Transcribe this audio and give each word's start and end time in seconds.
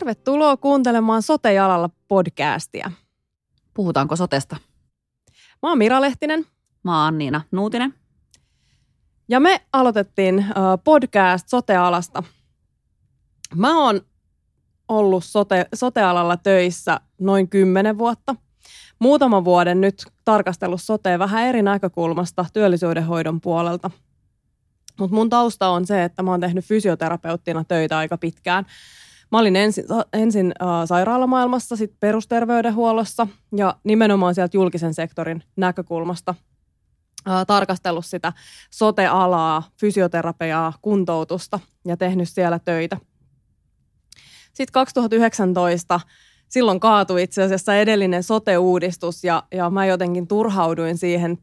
Tervetuloa 0.00 0.56
kuuntelemaan 0.56 1.22
Sote-jalalla 1.22 1.90
podcastia. 2.08 2.90
Puhutaanko 3.74 4.16
sotesta? 4.16 4.56
Mä 5.62 5.68
oon 5.68 5.78
Mira 5.78 6.00
Lehtinen. 6.00 6.46
Mä 6.82 7.04
oon 7.04 7.18
Niina 7.18 7.40
Nuutinen. 7.50 7.94
Ja 9.28 9.40
me 9.40 9.60
aloitettiin 9.72 10.46
podcast 10.84 11.48
Sote-alasta. 11.48 12.22
Mä 13.54 13.84
oon 13.84 14.00
ollut 14.88 15.24
sote, 15.24 15.66
sote-alalla 15.74 16.36
töissä 16.36 17.00
noin 17.18 17.48
kymmenen 17.48 17.98
vuotta. 17.98 18.34
Muutaman 18.98 19.44
vuoden 19.44 19.80
nyt 19.80 20.06
tarkastellut 20.24 20.82
sotea 20.82 21.18
vähän 21.18 21.46
eri 21.46 21.62
näkökulmasta 21.62 22.46
työllisyydenhoidon 22.52 23.40
puolelta. 23.40 23.90
Mutta 24.98 25.14
mun 25.14 25.30
tausta 25.30 25.68
on 25.68 25.86
se, 25.86 26.04
että 26.04 26.22
mä 26.22 26.30
oon 26.30 26.40
tehnyt 26.40 26.64
fysioterapeuttina 26.64 27.64
töitä 27.64 27.98
aika 27.98 28.18
pitkään– 28.18 28.66
Mä 29.32 29.38
olin 29.38 29.56
ensin, 29.56 29.84
ensin 30.12 30.52
äh, 30.62 30.68
sairaalamaailmassa, 30.84 31.76
sitten 31.76 31.98
perusterveydenhuollossa 32.00 33.26
ja 33.56 33.76
nimenomaan 33.84 34.34
sieltä 34.34 34.56
julkisen 34.56 34.94
sektorin 34.94 35.42
näkökulmasta 35.56 36.34
äh, 37.28 37.46
tarkastellut 37.46 38.06
sitä 38.06 38.32
sote-alaa, 38.70 39.62
fysioterapiaa, 39.80 40.72
kuntoutusta 40.82 41.60
ja 41.84 41.96
tehnyt 41.96 42.28
siellä 42.28 42.58
töitä. 42.58 42.96
Sitten 44.52 44.72
2019 44.72 46.00
silloin 46.48 46.80
kaatui 46.80 47.22
itse 47.22 47.42
asiassa 47.42 47.74
edellinen 47.74 48.22
sote-uudistus 48.22 49.24
ja, 49.24 49.42
ja 49.52 49.70
mä 49.70 49.86
jotenkin 49.86 50.26
turhauduin 50.26 50.98
siihen 50.98 51.38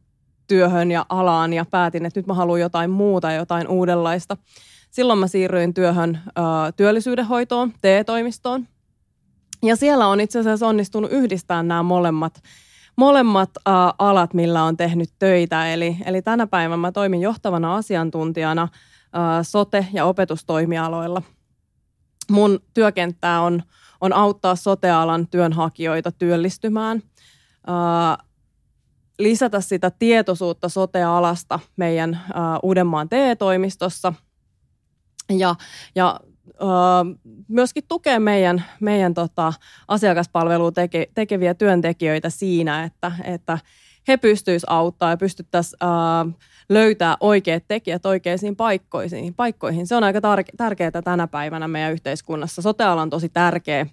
työhön 0.47 0.91
ja 0.91 1.05
alaan 1.09 1.53
ja 1.53 1.65
päätin, 1.65 2.05
että 2.05 2.19
nyt 2.19 2.27
mä 2.27 2.33
haluan 2.33 2.59
jotain 2.59 2.89
muuta, 2.89 3.31
jotain 3.31 3.67
uudenlaista. 3.67 4.37
Silloin 4.97 5.19
mä 5.19 5.27
siirryin 5.27 5.73
työhön 5.73 6.19
työllisyydenhoitoon, 6.75 7.73
TE-toimistoon. 7.81 8.67
Ja 9.63 9.75
siellä 9.75 10.07
on 10.07 10.19
itse 10.19 10.39
asiassa 10.39 10.67
onnistunut 10.67 11.11
yhdistämään 11.11 11.67
nämä 11.67 11.83
molemmat, 11.83 12.43
molemmat 12.95 13.49
alat, 13.99 14.33
millä 14.33 14.63
on 14.63 14.77
tehnyt 14.77 15.09
töitä. 15.19 15.73
Eli, 15.73 15.97
eli 16.05 16.21
tänä 16.21 16.47
päivänä 16.47 16.77
mä 16.77 16.91
toimin 16.91 17.21
johtavana 17.21 17.75
asiantuntijana 17.75 18.67
sote- 19.41 19.87
ja 19.93 20.05
opetustoimialoilla. 20.05 21.21
Mun 22.31 22.59
työkenttää 22.73 23.41
on, 23.41 23.63
on 24.01 24.13
auttaa 24.13 24.55
sotealan 24.55 25.27
työnhakijoita 25.27 26.11
työllistymään, 26.11 27.03
lisätä 29.19 29.61
sitä 29.61 29.91
tietoisuutta 29.99 30.69
sotealasta 30.69 31.59
meidän 31.75 32.21
Uudenmaan 32.63 33.09
TE-toimistossa– 33.09 34.13
ja, 35.29 35.55
ja 35.95 36.19
ö, 36.45 36.65
myöskin 37.47 37.83
tukea 37.87 38.19
meidän, 38.19 38.63
meidän 38.79 39.13
tota, 39.13 39.53
asiakaspalvelua 39.87 40.71
teke, 40.71 41.07
tekeviä 41.13 41.53
työntekijöitä 41.53 42.29
siinä, 42.29 42.83
että, 42.83 43.11
että 43.23 43.59
he 44.07 44.17
pystyisivät 44.17 44.69
auttamaan 44.71 45.13
ja 45.13 45.17
pystyttäisiin 45.17 45.79
löytää 46.69 47.17
oikeat 47.19 47.63
tekijät 47.67 48.05
oikeisiin 48.05 48.55
paikkoihin. 48.55 49.33
paikkoihin. 49.33 49.87
Se 49.87 49.95
on 49.95 50.03
aika 50.03 50.19
tar- 50.19 50.55
tärkeää 50.57 51.01
tänä 51.03 51.27
päivänä 51.27 51.67
meidän 51.67 51.91
yhteiskunnassa. 51.91 52.61
Soteala 52.61 53.01
on 53.01 53.09
tosi 53.09 53.29
tärkeä. 53.29 53.85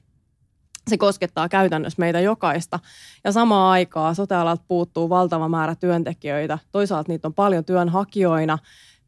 Se 0.88 0.98
koskettaa 0.98 1.48
käytännössä 1.48 2.00
meitä 2.00 2.20
jokaista. 2.20 2.80
Ja 3.24 3.32
samaan 3.32 3.70
aikaan 3.72 4.14
sotealalta 4.14 4.64
puuttuu 4.68 5.08
valtava 5.08 5.48
määrä 5.48 5.74
työntekijöitä. 5.74 6.58
Toisaalta 6.72 7.12
niitä 7.12 7.28
on 7.28 7.34
paljon 7.34 7.64
työnhakijoina 7.64 8.58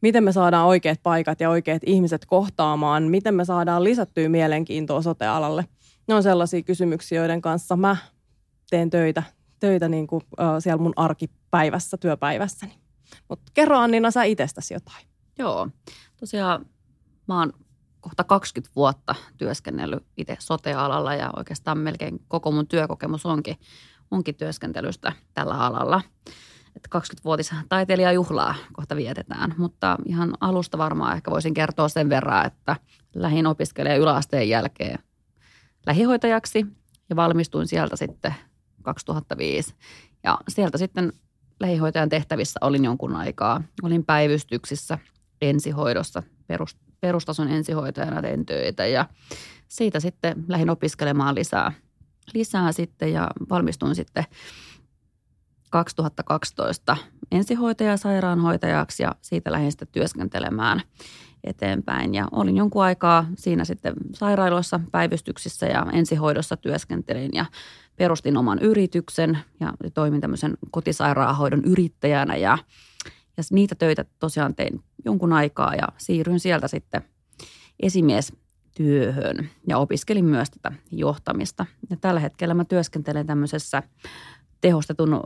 miten 0.01 0.23
me 0.23 0.31
saadaan 0.31 0.67
oikeat 0.67 0.99
paikat 1.03 1.39
ja 1.39 1.49
oikeat 1.49 1.81
ihmiset 1.85 2.25
kohtaamaan, 2.25 3.03
miten 3.03 3.35
me 3.35 3.45
saadaan 3.45 3.83
lisättyä 3.83 4.29
mielenkiintoa 4.29 5.01
sote-alalle. 5.01 5.65
Ne 6.07 6.13
on 6.13 6.23
sellaisia 6.23 6.61
kysymyksiä, 6.61 7.19
joiden 7.19 7.41
kanssa 7.41 7.75
mä 7.75 7.97
teen 8.69 8.89
töitä, 8.89 9.23
töitä 9.59 9.89
niin 9.89 10.07
kuin, 10.07 10.21
siellä 10.59 10.83
mun 10.83 10.93
arkipäivässä, 10.95 11.97
työpäivässäni. 11.97 12.73
Mutta 13.29 13.51
kerro 13.53 13.77
Annina 13.77 14.11
sä 14.11 14.23
itsestäsi 14.23 14.73
jotain. 14.73 15.05
Joo, 15.39 15.69
tosiaan 16.19 16.65
mä 17.27 17.39
oon 17.39 17.53
kohta 18.01 18.23
20 18.23 18.75
vuotta 18.75 19.15
työskennellyt 19.37 20.03
itse 20.17 20.37
sote-alalla 20.39 21.15
ja 21.15 21.29
oikeastaan 21.37 21.77
melkein 21.77 22.19
koko 22.27 22.51
mun 22.51 22.67
työkokemus 22.67 23.25
onkin, 23.25 23.55
onkin 24.11 24.35
työskentelystä 24.35 25.13
tällä 25.33 25.53
alalla 25.53 26.01
että 26.77 26.99
20-vuotis 26.99 27.51
taiteilijajuhlaa 27.69 28.55
kohta 28.73 28.95
vietetään, 28.95 29.55
mutta 29.57 29.97
ihan 30.05 30.33
alusta 30.41 30.77
varmaan 30.77 31.15
ehkä 31.15 31.31
voisin 31.31 31.53
kertoa 31.53 31.89
sen 31.89 32.09
verran, 32.09 32.45
että 32.45 32.75
lähin 33.15 33.47
opiskelija 33.47 33.95
yläasteen 33.95 34.49
jälkeen 34.49 34.99
lähihoitajaksi 35.85 36.65
ja 37.09 37.15
valmistuin 37.15 37.67
sieltä 37.67 37.95
sitten 37.95 38.35
2005. 38.81 39.73
Ja 40.23 40.37
sieltä 40.47 40.77
sitten 40.77 41.13
lähihoitajan 41.59 42.09
tehtävissä 42.09 42.59
olin 42.61 42.85
jonkun 42.85 43.15
aikaa. 43.15 43.63
Olin 43.83 44.05
päivystyksissä, 44.05 44.97
ensihoidossa, 45.41 46.23
perust, 46.47 46.77
perustason 46.99 47.47
ensihoitajana 47.47 48.21
tein 48.21 48.45
töitä 48.45 48.85
ja 48.85 49.05
siitä 49.67 49.99
sitten 49.99 50.45
lähdin 50.47 50.69
opiskelemaan 50.69 51.35
lisää, 51.35 51.71
lisää 52.33 52.71
sitten 52.71 53.13
ja 53.13 53.27
valmistuin 53.49 53.95
sitten 53.95 54.23
2012 55.69 56.97
ensihoitaja 57.31 57.97
sairaanhoitajaksi 57.97 59.03
ja 59.03 59.15
siitä 59.21 59.51
lähdin 59.51 59.71
sitten 59.71 59.87
työskentelemään 59.91 60.81
eteenpäin. 61.43 62.15
Ja 62.15 62.27
olin 62.31 62.57
jonkun 62.57 62.83
aikaa 62.83 63.25
siinä 63.35 63.65
sitten 63.65 63.93
sairaaloissa, 64.13 64.79
päivystyksissä 64.91 65.65
ja 65.65 65.85
ensihoidossa 65.93 66.57
työskentelin 66.57 67.31
ja 67.33 67.45
perustin 67.95 68.37
oman 68.37 68.59
yrityksen 68.59 69.37
ja 69.59 69.73
toimin 69.93 70.21
tämmöisen 70.21 70.57
kotisairaanhoidon 70.71 71.63
yrittäjänä 71.63 72.35
ja, 72.35 72.57
ja 73.37 73.43
niitä 73.51 73.75
töitä 73.75 74.05
tosiaan 74.19 74.55
tein 74.55 74.83
jonkun 75.05 75.33
aikaa 75.33 75.75
ja 75.75 75.87
siirryin 75.97 76.39
sieltä 76.39 76.67
sitten 76.67 77.01
esimies 77.79 78.33
työhön 78.75 79.49
ja 79.67 79.77
opiskelin 79.77 80.25
myös 80.25 80.49
tätä 80.49 80.71
johtamista. 80.91 81.65
Ja 81.89 81.97
tällä 81.97 82.19
hetkellä 82.19 82.53
mä 82.53 82.65
työskentelen 82.65 83.27
tämmöisessä 83.27 83.83
tehostetun 84.61 85.21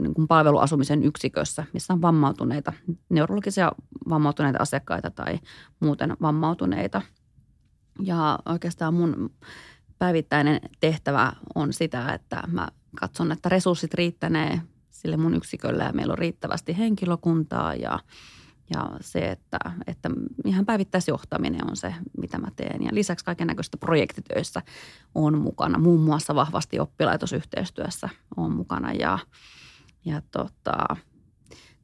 niin 0.00 0.14
kuin 0.14 0.28
palveluasumisen 0.28 1.02
yksikössä, 1.02 1.64
missä 1.72 1.92
on 1.92 2.02
vammautuneita, 2.02 2.72
neurologisia 3.08 3.72
vammautuneita 4.08 4.58
asiakkaita 4.62 5.10
tai 5.10 5.38
muuten 5.80 6.16
vammautuneita. 6.20 7.02
Ja 8.00 8.38
oikeastaan 8.46 8.94
mun 8.94 9.30
päivittäinen 9.98 10.60
tehtävä 10.80 11.32
on 11.54 11.72
sitä, 11.72 12.14
että 12.14 12.42
mä 12.46 12.68
katson, 13.00 13.32
että 13.32 13.48
resurssit 13.48 13.94
riittänee 13.94 14.60
sille 14.90 15.16
mun 15.16 15.34
yksikölle 15.34 15.84
ja 15.84 15.92
meillä 15.92 16.12
on 16.12 16.18
riittävästi 16.18 16.78
henkilökuntaa 16.78 17.74
ja– 17.74 17.98
ja 18.74 18.90
se, 19.00 19.30
että, 19.30 19.58
että 19.86 20.10
ihan 20.44 20.66
päivittäisjohtaminen 20.66 21.70
on 21.70 21.76
se, 21.76 21.94
mitä 22.18 22.38
mä 22.38 22.48
teen. 22.56 22.82
Ja 22.82 22.90
lisäksi 22.92 23.24
kaiken 23.24 23.46
näköistä 23.46 23.76
projektitöissä 23.76 24.62
on 25.14 25.38
mukana. 25.38 25.78
Muun 25.78 26.00
muassa 26.00 26.34
vahvasti 26.34 26.80
oppilaitosyhteistyössä 26.80 28.08
on 28.36 28.52
mukana 28.52 28.92
ja, 28.92 29.18
ja 30.04 30.22
tota, 30.30 30.96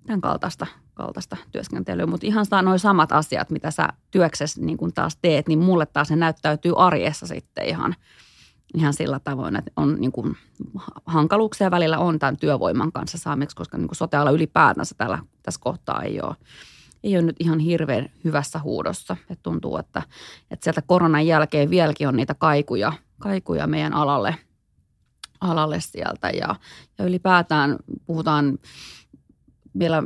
tämän 0.06 0.20
kaltaista, 0.20 0.66
kaltaista 0.94 1.36
työskentelyä. 1.52 2.06
Mutta 2.06 2.26
ihan 2.26 2.46
noin 2.62 2.78
samat 2.78 3.12
asiat, 3.12 3.50
mitä 3.50 3.70
sä 3.70 3.88
työksessä 4.10 4.60
niin 4.60 4.78
kun 4.78 4.92
taas 4.92 5.16
teet, 5.22 5.48
niin 5.48 5.58
mulle 5.58 5.86
taas 5.86 6.10
ne 6.10 6.16
näyttäytyy 6.16 6.72
arjessa 6.76 7.26
sitten 7.26 7.64
ihan, 7.64 7.94
ihan 8.74 8.94
sillä 8.94 9.20
tavoin, 9.20 9.56
että 9.56 9.70
on 9.76 9.96
niin 10.00 10.12
kuin 10.12 10.36
hankaluuksia 11.06 11.70
välillä 11.70 11.98
on 11.98 12.18
tämän 12.18 12.36
työvoiman 12.36 12.92
kanssa 12.92 13.18
saamiksi, 13.18 13.56
koska 13.56 13.78
niin 13.78 13.88
sote-ala 13.92 14.30
ylipäätänsä 14.30 14.94
tällä, 14.98 15.18
tässä 15.42 15.60
kohtaa 15.60 16.02
ei 16.02 16.20
ole 16.20 16.36
ei 17.04 17.16
ole 17.16 17.22
nyt 17.22 17.36
ihan 17.40 17.58
hirveän 17.58 18.08
hyvässä 18.24 18.58
huudossa. 18.58 19.16
Et 19.30 19.38
tuntuu, 19.42 19.76
että, 19.76 20.02
että 20.50 20.64
sieltä 20.64 20.82
koronan 20.82 21.26
jälkeen 21.26 21.70
vieläkin 21.70 22.08
on 22.08 22.16
niitä 22.16 22.34
kaikuja, 22.34 22.92
kaikuja 23.18 23.66
meidän 23.66 23.92
alalle, 23.92 24.34
alalle 25.40 25.80
sieltä. 25.80 26.30
Ja, 26.30 26.54
ja 26.98 27.04
ylipäätään 27.04 27.76
puhutaan 28.06 28.58
vielä 29.78 30.02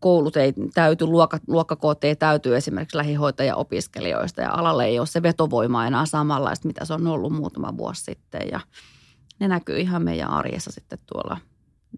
koulut 0.00 0.36
ei 0.36 0.52
täyty, 0.74 1.06
luokka, 1.06 1.38
luokkakoot 1.46 2.04
ei 2.04 2.16
täyty 2.16 2.56
esimerkiksi 2.56 2.96
lähihoitaja-opiskelijoista 2.96 4.40
ja 4.40 4.52
alalle 4.52 4.84
ei 4.84 4.98
ole 4.98 5.06
se 5.06 5.22
vetovoima 5.22 5.86
enää 5.86 6.06
samanlaista, 6.06 6.68
mitä 6.68 6.84
se 6.84 6.94
on 6.94 7.06
ollut 7.06 7.32
muutama 7.32 7.76
vuosi 7.76 8.04
sitten 8.04 8.42
ja 8.52 8.60
ne 9.38 9.48
näkyy 9.48 9.78
ihan 9.78 10.02
meidän 10.02 10.30
arjessa 10.30 10.72
sitten 10.72 10.98
tuolla 11.06 11.38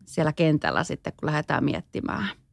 siellä 0.07 0.33
kentällä 0.33 0.85
sitten, 0.85 1.13
kun 1.17 1.27
lähdetään 1.27 1.65
miettimään– 1.65 2.29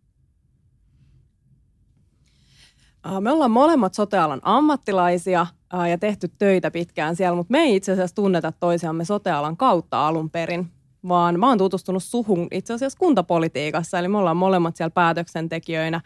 Me 3.19 3.31
ollaan 3.31 3.51
molemmat 3.51 3.94
sotealan 3.94 4.39
ammattilaisia 4.44 5.48
ja 5.89 5.98
tehty 5.98 6.27
töitä 6.38 6.71
pitkään 6.71 7.15
siellä, 7.15 7.36
mutta 7.36 7.51
me 7.51 7.59
ei 7.59 7.75
itse 7.75 7.92
asiassa 7.92 8.15
tunneta 8.15 8.53
toisiamme 8.59 9.06
sotealan 9.06 9.57
kautta 9.57 10.07
alun 10.07 10.30
perin, 10.30 10.71
vaan 11.07 11.39
mä 11.39 11.50
oon 11.50 11.57
tutustunut 11.57 12.03
suhun 12.03 12.48
itse 12.51 12.74
asiassa 12.74 13.00
kuntapolitiikassa, 13.00 14.00
eli 14.00 14.07
me 14.07 14.18
ollaan 14.18 14.38
molemmat 14.38 14.75
siellä 14.75 14.92
päätöksentekijöinä 14.92 16.01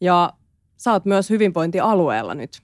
ja 0.00 0.32
sä 0.76 0.92
oot 0.92 1.04
myös 1.04 1.30
hyvinvointialueella 1.30 2.34
nyt 2.34 2.62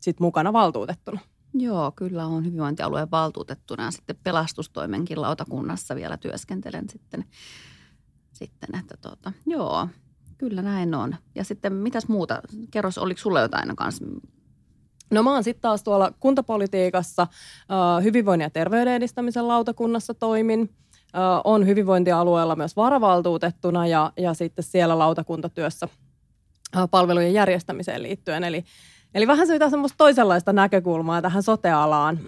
sit 0.00 0.20
mukana 0.20 0.52
valtuutettuna. 0.52 1.20
Joo, 1.54 1.92
kyllä 1.96 2.26
on 2.26 2.44
hyvinvointialueen 2.44 3.10
valtuutettuna 3.10 3.84
ja 3.84 3.90
sitten 3.90 4.16
pelastustoimenkin 4.24 5.22
lautakunnassa 5.22 5.94
vielä 5.96 6.16
työskentelen 6.16 6.88
sitten, 6.88 7.24
sitten 8.32 8.80
että 8.80 8.96
tota, 8.96 9.32
joo, 9.46 9.88
kyllä 10.38 10.62
näin 10.62 10.94
on. 10.94 11.16
Ja 11.34 11.44
sitten 11.44 11.72
mitäs 11.72 12.08
muuta? 12.08 12.42
Kerros, 12.70 12.98
oliko 12.98 13.20
sulla 13.20 13.40
jotain 13.40 13.76
kanssa? 13.76 14.04
No 15.10 15.22
mä 15.22 15.32
oon 15.32 15.44
sitten 15.44 15.62
taas 15.62 15.82
tuolla 15.82 16.12
kuntapolitiikassa 16.20 17.22
äh, 17.22 18.04
hyvinvoinnin 18.04 18.44
ja 18.44 18.50
terveyden 18.50 18.94
edistämisen 18.94 19.48
lautakunnassa 19.48 20.14
toimin. 20.14 20.70
Äh, 21.16 21.22
on 21.44 21.66
hyvinvointialueella 21.66 22.56
myös 22.56 22.76
varavaltuutettuna 22.76 23.86
ja, 23.86 24.12
ja 24.16 24.34
sitten 24.34 24.64
siellä 24.64 24.98
lautakuntatyössä 24.98 25.88
äh, 26.76 26.88
palvelujen 26.90 27.32
järjestämiseen 27.32 28.02
liittyen. 28.02 28.44
Eli 28.44 28.64
Eli 29.14 29.26
vähän 29.26 29.46
sitä 29.46 29.70
semmoista 29.70 29.96
toisenlaista 29.96 30.52
näkökulmaa 30.52 31.22
tähän 31.22 31.42
sotealaan 31.42 32.18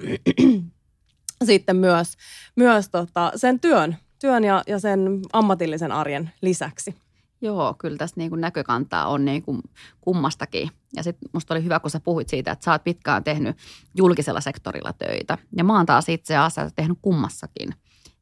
sitten 1.45 1.77
myös, 1.77 2.17
myös 2.57 2.89
tota, 2.89 3.33
sen 3.37 3.61
työn, 3.61 3.97
työn 4.21 4.45
ja, 4.45 4.63
ja 4.67 4.79
sen 4.79 5.21
ammatillisen 5.33 5.93
arjen 5.93 6.31
lisäksi. 6.43 6.95
Joo, 7.41 7.75
kyllä 7.79 7.97
tässä 7.97 8.15
niin 8.17 8.31
kuin 8.31 8.41
näkökantaa 8.41 9.09
on 9.09 9.25
niin 9.25 9.43
kuin 9.43 9.63
kummastakin. 10.01 10.71
Ja 10.97 11.03
sitten 11.03 11.29
musta 11.33 11.55
oli 11.55 11.65
hyvä, 11.65 11.81
kun 11.81 11.91
sä 11.91 12.01
puhuit 12.01 12.29
siitä, 12.29 12.53
että 12.53 12.65
sä 12.65 12.73
oot 12.73 12.85
pitkään 12.85 13.25
tehnyt 13.25 13.57
julkisella 13.95 14.41
sektorilla 14.41 14.93
töitä. 14.93 15.39
Ja 15.57 15.65
mä 15.65 15.77
oon 15.77 15.87
taas 15.87 16.09
itse 16.09 16.37
asiassa 16.37 16.75
tehnyt 16.77 16.99
kummassakin. 17.03 17.75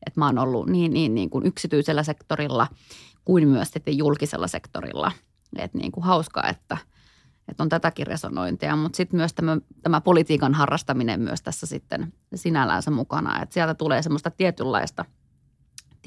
Että 0.06 0.20
mä 0.20 0.26
oon 0.26 0.38
ollut 0.38 0.66
niin, 0.66 0.92
niin, 0.92 1.14
niin 1.14 1.30
kuin 1.30 1.46
yksityisellä 1.46 2.02
sektorilla 2.02 2.66
kuin 3.24 3.48
myös 3.48 3.70
sitten 3.70 3.98
julkisella 3.98 4.46
sektorilla. 4.46 5.12
Että 5.56 5.78
niin 5.78 5.92
kuin 5.92 6.04
hauskaa, 6.04 6.48
että– 6.48 6.76
että 7.48 7.62
on 7.62 7.68
tätäkin 7.68 8.06
resonointia, 8.06 8.76
mutta 8.76 8.96
sitten 8.96 9.16
myös 9.16 9.34
tämä, 9.34 9.58
tämä 9.82 10.00
politiikan 10.00 10.54
harrastaminen 10.54 11.20
myös 11.20 11.42
tässä 11.42 11.66
sitten 11.66 12.12
sinällänsä 12.34 12.90
mukana, 12.90 13.42
että 13.42 13.52
sieltä 13.52 13.74
tulee 13.74 14.02
semmoista 14.02 14.30
tietynlaista, 14.30 15.04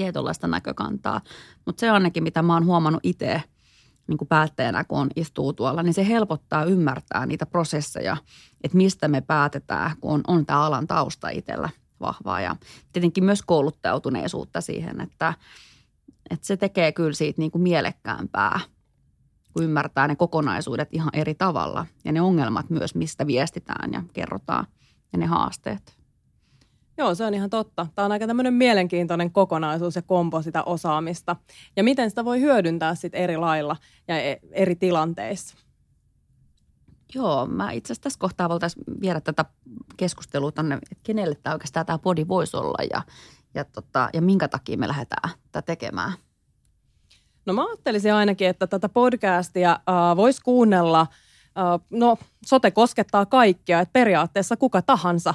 tietynlaista 0.02 0.48
näkökantaa. 0.48 1.22
Mutta 1.66 1.80
se 1.80 1.90
ainakin, 1.90 2.24
mitä 2.24 2.42
mä 2.42 2.54
oon 2.54 2.66
huomannut 2.66 3.00
itse 3.04 3.44
niin 4.08 4.28
päättäjänä, 4.30 4.84
kun 4.84 5.10
istuu 5.16 5.54
tuolla, 5.54 5.84
niin 5.84 5.94
se 5.94 6.08
helpottaa 6.08 6.64
ymmärtää 6.64 7.26
niitä 7.26 7.46
prosesseja, 7.46 8.18
että 8.64 8.78
mistä 8.78 9.08
me 9.08 9.22
päätetään, 9.22 9.92
kun 10.02 10.12
on, 10.12 10.22
on 10.28 10.46
tämä 10.46 10.62
alan 10.62 10.88
tausta 10.88 11.30
itsellä 11.30 11.70
vahvaa 12.00 12.42
ja 12.42 12.56
tietenkin 12.94 13.24
myös 13.24 13.42
kouluttautuneisuutta 13.42 14.62
siihen, 14.62 15.02
että, 15.02 15.34
että 16.30 16.48
se 16.48 16.58
tekee 16.58 16.92
kyllä 16.92 17.14
siitä 17.14 17.42
niin 17.42 17.52
kuin 17.52 17.62
mielekkäämpää– 17.62 18.60
kun 19.54 19.64
ymmärtää 19.64 20.08
ne 20.08 20.16
kokonaisuudet 20.16 20.90
ihan 20.92 21.10
eri 21.14 21.36
tavalla 21.36 21.86
ja 22.06 22.12
ne 22.12 22.22
ongelmat 22.22 22.70
myös, 22.70 22.96
mistä 22.96 23.28
viestitään 23.28 23.94
ja 23.94 24.04
kerrotaan 24.14 24.68
ja 25.14 25.20
ne 25.20 25.26
haasteet. 25.26 26.01
Joo, 27.02 27.16
se 27.16 27.26
on 27.26 27.34
ihan 27.34 27.50
totta. 27.50 27.88
Tämä 27.96 28.06
on 28.06 28.12
aika 28.12 28.28
tämmöinen 28.28 28.54
mielenkiintoinen 28.54 29.32
kokonaisuus 29.32 29.96
ja 29.96 30.02
kompo 30.02 30.42
sitä 30.42 30.64
osaamista. 30.64 31.36
Ja 31.76 31.84
miten 31.84 32.10
sitä 32.10 32.26
voi 32.26 32.42
hyödyntää 32.42 32.96
sitten 32.96 33.22
eri 33.22 33.38
lailla 33.38 33.78
ja 34.08 34.22
e- 34.22 34.40
eri 34.52 34.76
tilanteissa. 34.76 35.58
Joo, 37.16 37.46
mä 37.46 37.72
itse 37.72 37.94
asiassa 37.94 38.04
tässä 38.04 38.20
kohtaa 38.20 38.50
voitaisiin 38.50 38.84
viedä 39.02 39.22
tätä 39.22 39.46
keskustelua 39.98 40.52
tänne, 40.52 40.76
että 40.76 41.04
kenelle 41.04 41.36
tämä 41.36 41.54
oikeastaan 41.54 41.86
tämä 41.86 41.98
podi 41.98 42.28
voisi 42.28 42.58
olla 42.58 42.84
ja, 42.94 43.02
ja, 43.54 43.66
tota, 43.66 44.10
ja 44.14 44.22
minkä 44.22 44.48
takia 44.48 44.78
me 44.78 44.88
lähdetään 44.88 45.30
tätä 45.52 45.62
tekemään– 45.66 46.14
No 47.46 47.54
mä 47.54 47.66
ajattelisin 47.68 48.14
ainakin, 48.14 48.48
että 48.48 48.68
tätä 48.68 48.90
podcastia 48.90 49.72
äh, 49.72 50.18
voisi 50.18 50.42
kuunnella 50.42 51.08
no 51.90 52.18
sote 52.46 52.72
koskettaa 52.72 53.26
kaikkia, 53.26 53.80
että 53.80 53.94
periaatteessa 53.94 54.58
kuka 54.58 54.82
tahansa. 54.82 55.34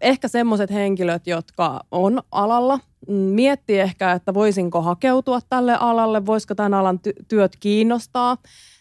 Ehkä 0.00 0.28
semmoiset 0.28 0.70
henkilöt, 0.70 1.26
jotka 1.26 1.80
on 1.90 2.22
alalla, 2.30 2.78
mm, 3.08 3.14
miettii 3.14 3.80
ehkä, 3.80 4.12
että 4.12 4.34
voisinko 4.34 4.82
hakeutua 4.82 5.40
tälle 5.48 5.76
alalle, 5.80 6.26
voisiko 6.26 6.54
tämän 6.54 6.74
alan 6.74 7.00
ty- 7.08 7.24
työt 7.28 7.56
kiinnostaa. 7.60 8.36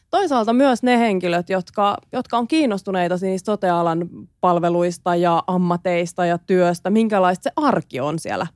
Toisaalta 0.10 0.54
myös 0.54 0.84
ne 0.84 1.00
henkilöt, 1.00 1.50
jotka, 1.50 1.98
jotka 2.12 2.38
on 2.38 2.48
kiinnostuneita 2.48 3.16
niistä 3.22 3.46
sotealan 3.46 4.10
palveluista 4.42 5.16
ja 5.16 5.44
ammateista 5.48 6.26
ja 6.26 6.38
työstä, 6.38 6.90
minkälaista 6.90 7.44
se 7.44 7.52
arki 7.56 8.00
on 8.00 8.20
siellä 8.20 8.48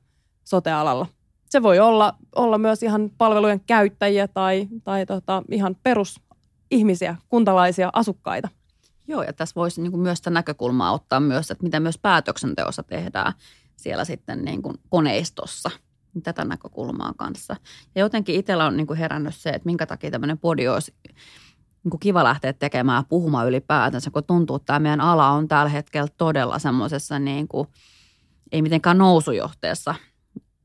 sotealalla 0.44 1.06
se 1.50 1.64
voi 1.64 1.80
olla, 1.80 2.14
olla 2.36 2.58
myös 2.58 2.84
ihan 2.84 3.10
palvelujen 3.18 3.62
käyttäjiä 3.68 4.28
tai, 4.28 4.68
tai 4.84 5.06
tota, 5.06 5.44
ihan 5.52 5.76
perusihmisiä, 6.70 7.16
kuntalaisia, 7.30 7.90
asukkaita. 7.94 8.50
Joo, 9.08 9.24
ja 9.24 9.34
tässä 9.34 9.56
voisi 9.56 9.82
niin 9.82 9.92
kuin 9.92 10.02
myös 10.02 10.18
sitä 10.18 10.30
näkökulmaa 10.30 10.92
ottaa 10.92 11.20
myös, 11.20 11.52
että 11.52 11.64
mitä 11.64 11.80
myös 11.80 11.98
päätöksenteossa 11.98 12.84
tehdään 12.84 13.34
siellä 13.76 14.06
sitten 14.06 14.46
niin 14.46 14.62
kuin 14.62 14.76
koneistossa 14.90 15.70
tätä 16.24 16.46
näkökulmaa 16.46 17.14
kanssa. 17.18 17.56
Ja 17.96 18.02
jotenkin 18.02 18.36
itsellä 18.36 18.66
on 18.66 18.78
niin 18.78 18.88
kuin 18.88 19.00
herännyt 19.00 19.36
se, 19.36 19.50
että 19.50 19.66
minkä 19.66 19.86
takia 19.86 20.12
tämmöinen 20.12 20.38
podi 20.38 20.68
olisi 20.68 20.94
niin 21.84 21.90
kuin 21.90 22.00
kiva 22.00 22.24
lähteä 22.24 22.54
tekemään 22.54 23.06
puhumaan 23.06 23.48
ylipäätänsä, 23.48 24.12
kun 24.12 24.24
tuntuu, 24.24 24.56
että 24.56 24.66
tämä 24.66 24.80
meidän 24.80 25.02
ala 25.02 25.30
on 25.30 25.48
tällä 25.48 25.70
hetkellä 25.70 26.08
todella 26.18 26.60
semmoisessa 26.60 27.20
niin 27.20 27.48
kuin, 27.48 27.68
ei 28.52 28.62
mitenkään 28.62 28.98
nousujohteessa– 28.98 29.96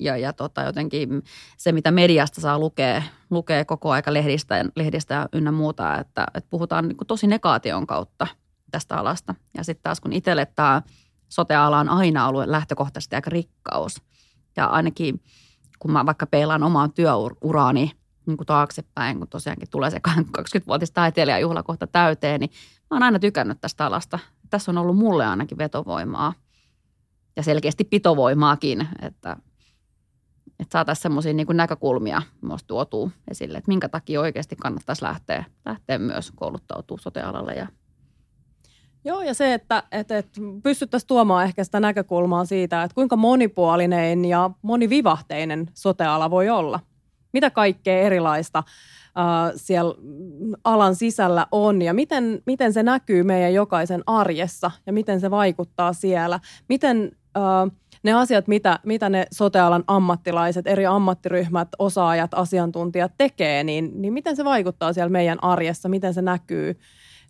ja, 0.04 0.16
ja 0.16 0.32
tota, 0.32 0.62
jotenkin 0.62 1.22
se, 1.56 1.72
mitä 1.72 1.90
mediasta 1.90 2.40
saa 2.40 2.58
lukea, 2.58 3.02
lukee 3.30 3.64
koko 3.64 3.90
aika 3.90 4.12
lehdistä, 4.12 4.64
lehdistä 4.76 5.28
ynnä 5.32 5.52
muuta, 5.52 5.98
että, 5.98 6.26
että 6.34 6.50
puhutaan 6.50 6.88
niin 6.88 6.96
tosi 7.06 7.26
negaation 7.26 7.86
kautta 7.86 8.26
tästä 8.70 8.96
alasta. 8.96 9.34
Ja 9.56 9.64
sitten 9.64 9.82
taas 9.82 10.00
kun 10.00 10.12
itselle 10.12 10.46
tämä 10.46 10.82
sote-ala 11.28 11.78
on 11.78 11.88
aina 11.88 12.28
ollut 12.28 12.46
lähtökohtaisesti 12.46 13.16
aika 13.16 13.30
rikkaus. 13.30 14.02
Ja 14.56 14.66
ainakin 14.66 15.20
kun 15.78 15.92
mä 15.92 16.06
vaikka 16.06 16.26
peilaan 16.26 16.62
omaan 16.62 16.92
työuraani 16.92 17.92
niin 18.26 18.36
kuin 18.36 18.46
taaksepäin, 18.46 19.18
kun 19.18 19.28
tosiaankin 19.28 19.70
tulee 19.70 19.90
se 19.90 20.00
20-vuotis 20.38 20.90
taiteilijajuhla 20.90 21.62
kohta 21.62 21.86
täyteen, 21.86 22.40
niin 22.40 22.50
mä 22.90 22.94
oon 22.94 23.02
aina 23.02 23.18
tykännyt 23.18 23.60
tästä 23.60 23.86
alasta. 23.86 24.18
Tässä 24.50 24.70
on 24.70 24.78
ollut 24.78 24.96
mulle 24.96 25.26
ainakin 25.26 25.58
vetovoimaa 25.58 26.34
ja 27.36 27.42
selkeästi 27.42 27.84
pitovoimaakin, 27.84 28.88
että 29.02 29.36
että 30.62 30.72
saataisiin 30.72 31.02
semmoisia 31.02 31.32
niin 31.32 31.46
näkökulmia 31.52 32.22
myös 32.40 32.64
tuotua 32.64 33.10
esille, 33.30 33.58
että 33.58 33.68
minkä 33.68 33.88
takia 33.88 34.20
oikeasti 34.20 34.56
kannattaisi 34.56 35.02
lähteä, 35.02 35.44
lähteä 35.64 35.98
myös 35.98 36.32
kouluttautua 36.34 36.98
sotealalle 36.98 37.52
ja 37.52 37.66
Joo, 39.04 39.22
ja 39.22 39.34
se, 39.34 39.54
että, 39.54 39.82
että, 39.92 40.18
että 40.18 40.40
pystyttäisiin 40.62 41.08
tuomaan 41.08 41.44
ehkä 41.44 41.64
sitä 41.64 41.80
näkökulmaa 41.80 42.44
siitä, 42.44 42.82
että 42.82 42.94
kuinka 42.94 43.16
monipuolinen 43.16 44.24
ja 44.24 44.50
monivivahteinen 44.62 45.70
soteala 45.74 46.30
voi 46.30 46.48
olla. 46.48 46.80
Mitä 47.32 47.50
kaikkea 47.50 48.00
erilaista 48.00 48.58
äh, 48.58 49.52
siellä 49.56 49.94
alan 50.64 50.94
sisällä 50.94 51.46
on 51.52 51.82
ja 51.82 51.94
miten, 51.94 52.42
miten 52.46 52.72
se 52.72 52.82
näkyy 52.82 53.22
meidän 53.22 53.54
jokaisen 53.54 54.02
arjessa 54.06 54.70
ja 54.86 54.92
miten 54.92 55.20
se 55.20 55.30
vaikuttaa 55.30 55.92
siellä. 55.92 56.40
Miten 56.68 57.12
äh, 57.36 57.76
ne 58.02 58.12
asiat, 58.12 58.48
mitä, 58.48 58.78
mitä 58.86 59.08
ne 59.08 59.26
sotealan 59.32 59.84
ammattilaiset, 59.86 60.66
eri 60.66 60.86
ammattiryhmät, 60.86 61.68
osaajat, 61.78 62.34
asiantuntijat 62.34 63.12
tekee, 63.18 63.64
niin, 63.64 63.90
niin 63.94 64.12
miten 64.12 64.36
se 64.36 64.44
vaikuttaa 64.44 64.92
siellä 64.92 65.10
meidän 65.10 65.44
arjessa, 65.44 65.88
miten 65.88 66.14
se 66.14 66.22
näkyy, 66.22 66.80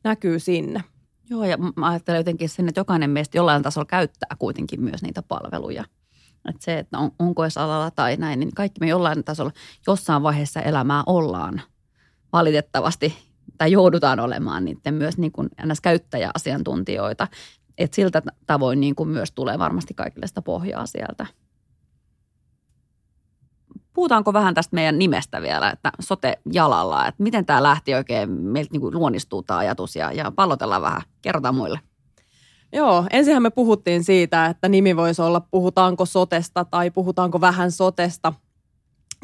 näkyy 0.04 0.38
sinne? 0.38 0.84
Joo, 1.30 1.44
ja 1.44 1.56
mä 1.56 1.88
ajattelen 1.88 2.18
jotenkin 2.18 2.48
sen, 2.48 2.68
että 2.68 2.80
jokainen 2.80 3.10
meistä 3.10 3.38
jollain 3.38 3.62
tasolla 3.62 3.86
käyttää 3.86 4.36
kuitenkin 4.38 4.82
myös 4.82 5.02
niitä 5.02 5.22
palveluja. 5.22 5.84
Että 6.48 6.64
se, 6.64 6.78
että 6.78 6.98
on, 6.98 7.10
onko 7.18 7.44
edes 7.44 7.58
alalla 7.58 7.90
tai 7.90 8.16
näin, 8.16 8.40
niin 8.40 8.54
kaikki 8.54 8.80
me 8.80 8.88
jollain 8.88 9.24
tasolla 9.24 9.52
jossain 9.86 10.22
vaiheessa 10.22 10.60
elämää 10.60 11.02
ollaan 11.06 11.62
valitettavasti 12.32 13.14
tai 13.58 13.72
joudutaan 13.72 14.20
olemaan 14.20 14.64
niiden 14.64 14.94
myös 14.94 15.18
niin 15.18 15.32
kuin 15.32 15.48
käyttäjäasiantuntijoita. 15.82 17.28
Et 17.78 17.94
siltä 17.94 18.22
tavoin 18.46 18.80
niin 18.80 18.94
kuin 18.94 19.08
myös 19.08 19.32
tulee 19.32 19.58
varmasti 19.58 19.94
kaikille 19.94 20.26
sitä 20.26 20.42
pohjaa 20.42 20.86
sieltä. 20.86 21.26
Puhutaanko 23.92 24.32
vähän 24.32 24.54
tästä 24.54 24.74
meidän 24.74 24.98
nimestä 24.98 25.42
vielä, 25.42 25.70
että 25.70 25.92
sote-jalalla, 26.00 27.06
että 27.06 27.22
miten 27.22 27.46
tämä 27.46 27.62
lähti 27.62 27.94
oikein, 27.94 28.30
meiltä 28.30 28.72
niin 28.72 28.80
kuin 28.80 28.94
luonnistuu 28.94 29.42
tämä 29.42 29.58
ajatus 29.58 29.96
ja, 29.96 30.12
ja 30.12 30.30
pallotellaan 30.30 30.82
vähän, 30.82 31.02
kerrotaan 31.22 31.54
muille. 31.54 31.80
Joo, 32.72 33.06
ensinhän 33.10 33.42
me 33.42 33.50
puhuttiin 33.50 34.04
siitä, 34.04 34.46
että 34.46 34.68
nimi 34.68 34.96
voisi 34.96 35.22
olla 35.22 35.40
puhutaanko 35.50 36.06
sotesta 36.06 36.64
tai 36.64 36.90
puhutaanko 36.90 37.40
vähän 37.40 37.70
sotesta, 37.70 38.32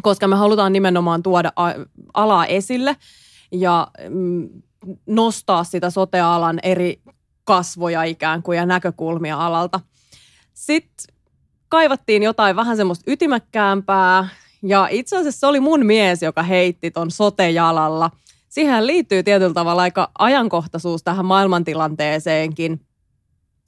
koska 0.03 0.29
me 0.29 0.37
halutaan 0.37 0.73
nimenomaan 0.73 1.23
tuoda 1.23 1.53
alaa 2.15 2.47
esille 2.47 2.97
ja 3.53 3.89
mm, 4.09 4.49
nostaa 5.07 5.65
sitä 5.65 5.91
sotealan 5.91 6.59
eri 6.63 7.03
kasvoja 7.49 8.03
ikään 8.03 8.43
kuin 8.43 8.57
ja 8.57 8.67
näkökulmia 8.67 9.47
alalta. 9.47 9.81
Sitten 10.55 11.15
kaivattiin 11.69 12.23
jotain 12.23 12.57
vähän 12.57 12.77
semmoista 12.77 13.11
ytimäkkäämpää 13.11 14.29
ja 14.63 14.89
itse 14.91 15.17
asiassa 15.17 15.41
se 15.41 15.47
oli 15.47 15.61
mun 15.61 15.87
mies, 15.87 16.23
joka 16.23 16.43
heitti 16.43 16.91
ton 16.91 17.11
sotejalalla. 17.11 18.11
Siihen 18.49 18.87
liittyy 18.87 19.23
tietyllä 19.23 19.55
tavalla 19.55 19.83
aika 19.83 20.11
ajankohtaisuus 20.19 21.03
tähän 21.03 21.27
maailmantilanteeseenkin. 21.27 22.81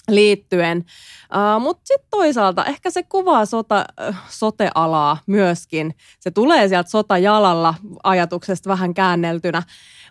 liittyen. 0.09 0.79
Uh, 0.79 1.63
Mutta 1.63 1.83
sitten 1.85 2.09
toisaalta 2.11 2.65
ehkä 2.65 2.91
se 2.91 3.03
kuvaa 3.03 3.47
sota, 3.47 3.85
sotealaa 4.29 5.19
myöskin. 5.27 5.95
Se 6.21 6.31
tulee 6.31 6.69
sieltä 6.69 6.91
sotajalalla 6.91 7.75
ajatuksesta 8.03 8.71
vähän 8.71 8.95
käänneltynä, 8.95 9.63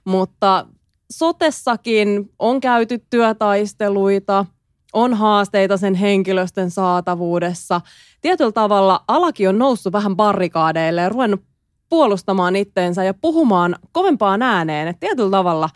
mutta 0.05 0.65
sotessakin 1.11 2.31
on 2.39 2.59
käyty 2.59 3.05
työtaisteluita, 3.09 4.45
on 4.93 5.13
haasteita 5.13 5.77
sen 5.77 5.95
henkilöstön 5.95 6.71
saatavuudessa. 6.71 7.81
Tietyllä 8.21 8.51
tavalla 8.51 9.03
alakin 9.07 9.49
on 9.49 9.57
noussut 9.57 9.93
vähän 9.93 10.15
barrikaadeille 10.15 11.01
ja 11.01 11.09
ruvennut 11.09 11.41
puolustamaan 11.89 12.55
itteensä 12.55 13.03
ja 13.03 13.13
puhumaan 13.13 13.75
kovempaan 13.91 14.41
ääneen. 14.41 14.87
Et 14.87 14.99
tietyllä 14.99 15.31
tavalla 15.31 15.69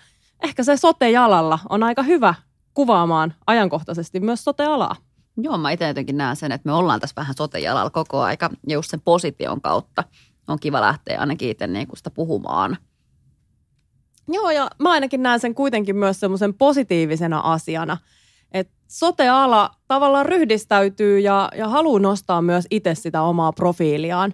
ehkä 0.43 0.63
se 0.63 0.77
sote-jalalla 0.77 1.59
on 1.69 1.83
aika 1.83 2.03
hyvä 2.03 2.33
kuvaamaan 2.73 3.33
ajankohtaisesti 3.47 4.19
myös 4.19 4.43
sote-alaa. 4.43 4.95
Joo, 5.37 5.57
mä 5.57 5.71
itse 5.71 5.87
jotenkin 5.87 6.17
näen 6.17 6.35
sen, 6.35 6.51
että 6.51 6.69
me 6.69 6.73
ollaan 6.73 6.99
tässä 6.99 7.13
vähän 7.17 7.35
sote-jalalla 7.37 7.89
koko 7.89 8.21
aika 8.21 8.49
ja 8.67 8.73
just 8.73 8.89
sen 8.89 9.01
position 9.01 9.61
kautta 9.61 10.03
on 10.47 10.59
kiva 10.59 10.81
lähteä 10.81 11.19
ainakin 11.19 11.49
itse 11.49 11.67
niin 11.67 11.87
sitä 11.95 12.09
puhumaan. 12.09 12.77
Joo, 14.27 14.51
ja 14.51 14.69
mä 14.79 14.91
ainakin 14.91 15.23
näen 15.23 15.39
sen 15.39 15.55
kuitenkin 15.55 15.95
myös 15.95 16.19
semmoisen 16.19 16.53
positiivisena 16.53 17.39
asiana, 17.39 17.97
että 18.51 18.73
sote-ala 18.87 19.71
tavallaan 19.87 20.25
ryhdistäytyy 20.25 21.19
ja, 21.19 21.49
ja 21.57 21.67
haluaa 21.67 21.99
nostaa 21.99 22.41
myös 22.41 22.67
itse 22.71 22.95
sitä 22.95 23.21
omaa 23.21 23.53
profiiliaan. 23.53 24.33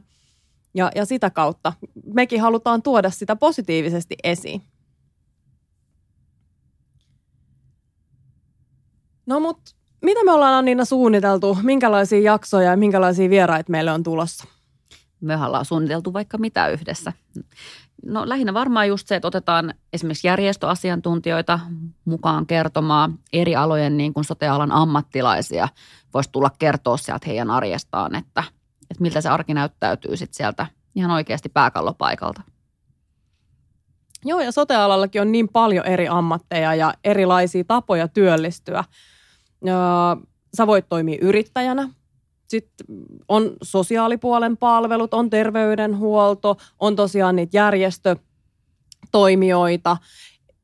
Ja, 0.73 0.91
ja 0.95 1.05
sitä 1.05 1.29
kautta 1.29 1.73
mekin 2.13 2.41
halutaan 2.41 2.81
tuoda 2.81 3.09
sitä 3.09 3.35
positiivisesti 3.35 4.15
esiin. 4.23 4.61
No 9.25 9.39
mutta 9.39 9.71
mitä 10.01 10.23
me 10.25 10.31
ollaan 10.31 10.53
Anniina 10.53 10.85
suunniteltu? 10.85 11.57
Minkälaisia 11.63 12.19
jaksoja 12.19 12.69
ja 12.69 12.77
minkälaisia 12.77 13.29
vieraita 13.29 13.71
meille 13.71 13.91
on 13.91 14.03
tulossa? 14.03 14.45
Me 15.21 15.45
ollaan 15.45 15.65
suunniteltu 15.65 16.13
vaikka 16.13 16.37
mitä 16.37 16.67
yhdessä. 16.67 17.13
No 18.05 18.29
lähinnä 18.29 18.53
varmaan 18.53 18.87
just 18.87 19.07
se, 19.07 19.15
että 19.15 19.27
otetaan 19.27 19.73
esimerkiksi 19.93 20.27
järjestöasiantuntijoita 20.27 21.59
mukaan 22.05 22.45
kertomaan 22.45 23.19
eri 23.33 23.55
alojen 23.55 23.97
niin 23.97 24.13
kuin 24.13 24.23
sote-alan 24.23 24.71
ammattilaisia. 24.71 25.67
Voisi 26.13 26.31
tulla 26.31 26.49
kertoa 26.59 26.97
sieltä 26.97 27.27
heidän 27.27 27.51
arjestaan, 27.51 28.15
että, 28.15 28.43
että 28.89 29.01
miltä 29.01 29.21
se 29.21 29.29
arki 29.29 29.53
näyttäytyy 29.53 30.17
sitten 30.17 30.37
sieltä 30.37 30.67
ihan 30.95 31.11
oikeasti 31.11 31.49
pääkallopaikalta. 31.49 32.41
Joo, 34.25 34.39
ja 34.39 34.51
sote-alallakin 34.51 35.21
on 35.21 35.31
niin 35.31 35.49
paljon 35.49 35.85
eri 35.85 36.07
ammatteja 36.07 36.75
ja 36.75 36.93
erilaisia 37.03 37.63
tapoja 37.63 38.07
työllistyä. 38.07 38.83
Sä 40.57 40.67
voit 40.67 40.85
toimia 40.89 41.17
yrittäjänä, 41.21 41.89
sitten 42.49 42.85
on 43.27 43.51
sosiaalipuolen 43.63 44.57
palvelut, 44.57 45.13
on 45.13 45.29
terveydenhuolto, 45.29 46.57
on 46.79 46.95
tosiaan 46.95 47.35
niitä 47.35 47.57
järjestötoimijoita, 47.57 49.97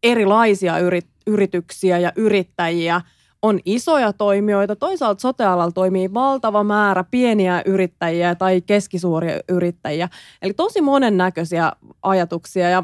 erilaisia 0.03 0.79
yrit, 0.79 1.07
yrityksiä 1.27 1.97
ja 1.97 2.11
yrittäjiä, 2.15 3.01
on 3.41 3.59
isoja 3.65 4.13
toimijoita. 4.13 4.75
Toisaalta 4.75 5.21
sotealalla 5.21 5.71
toimii 5.71 6.13
valtava 6.13 6.63
määrä 6.63 7.03
pieniä 7.11 7.61
yrittäjiä 7.65 8.35
tai 8.35 8.61
keskisuuria 8.61 9.39
yrittäjiä. 9.49 10.09
Eli 10.41 10.53
tosi 10.53 10.81
monennäköisiä 10.81 11.71
ajatuksia 12.01 12.69
ja 12.69 12.83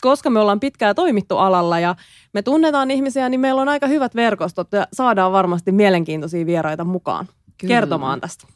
koska 0.00 0.30
me 0.30 0.40
ollaan 0.40 0.60
pitkään 0.60 0.94
toimittu 0.94 1.38
alalla 1.38 1.78
ja 1.78 1.94
me 2.32 2.42
tunnetaan 2.42 2.90
ihmisiä, 2.90 3.28
niin 3.28 3.40
meillä 3.40 3.62
on 3.62 3.68
aika 3.68 3.86
hyvät 3.86 4.14
verkostot 4.14 4.68
ja 4.72 4.86
saadaan 4.92 5.32
varmasti 5.32 5.72
mielenkiintoisia 5.72 6.46
vieraita 6.46 6.84
mukaan 6.84 7.28
Kyllä. 7.58 7.74
kertomaan 7.74 8.20
tästä. 8.20 8.46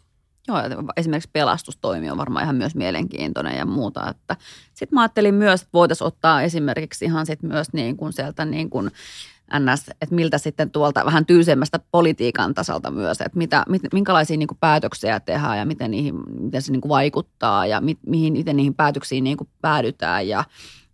Joo, 0.48 0.58
esimerkiksi 0.96 1.30
pelastustoimi 1.32 2.10
on 2.10 2.16
varmaan 2.16 2.42
ihan 2.42 2.56
myös 2.56 2.74
mielenkiintoinen 2.74 3.56
ja 3.56 3.66
muuta. 3.66 4.14
Sitten 4.74 4.88
mä 4.96 5.00
ajattelin 5.00 5.34
myös, 5.34 5.60
että 5.60 5.70
voitaisiin 5.72 6.06
ottaa 6.06 6.42
esimerkiksi 6.42 7.04
ihan 7.04 7.26
sit 7.26 7.42
myös 7.42 7.72
niin 7.72 7.96
kuin 7.96 8.12
sieltä 8.12 8.44
niin 8.44 8.70
kuin 8.70 8.90
ns, 9.58 9.88
että 9.88 10.14
miltä 10.14 10.38
sitten 10.38 10.70
tuolta 10.70 11.04
vähän 11.04 11.26
tyysemmästä 11.26 11.80
politiikan 11.90 12.54
tasolta 12.54 12.90
myös, 12.90 13.20
että 13.20 13.38
mitä, 13.38 13.64
minkälaisia 13.92 14.36
niin 14.36 14.48
kuin 14.48 14.58
päätöksiä 14.58 15.20
tehdään 15.20 15.58
ja 15.58 15.64
miten, 15.64 15.90
niihin, 15.90 16.14
miten 16.40 16.62
se 16.62 16.72
niin 16.72 16.80
kuin 16.80 16.90
vaikuttaa 16.90 17.66
ja 17.66 17.80
mi, 17.80 17.98
mihin, 18.06 18.32
miten 18.32 18.56
niihin 18.56 18.74
päätöksiin 18.74 19.24
niin 19.24 19.36
kuin 19.36 19.48
päädytään 19.62 20.28
ja 20.28 20.44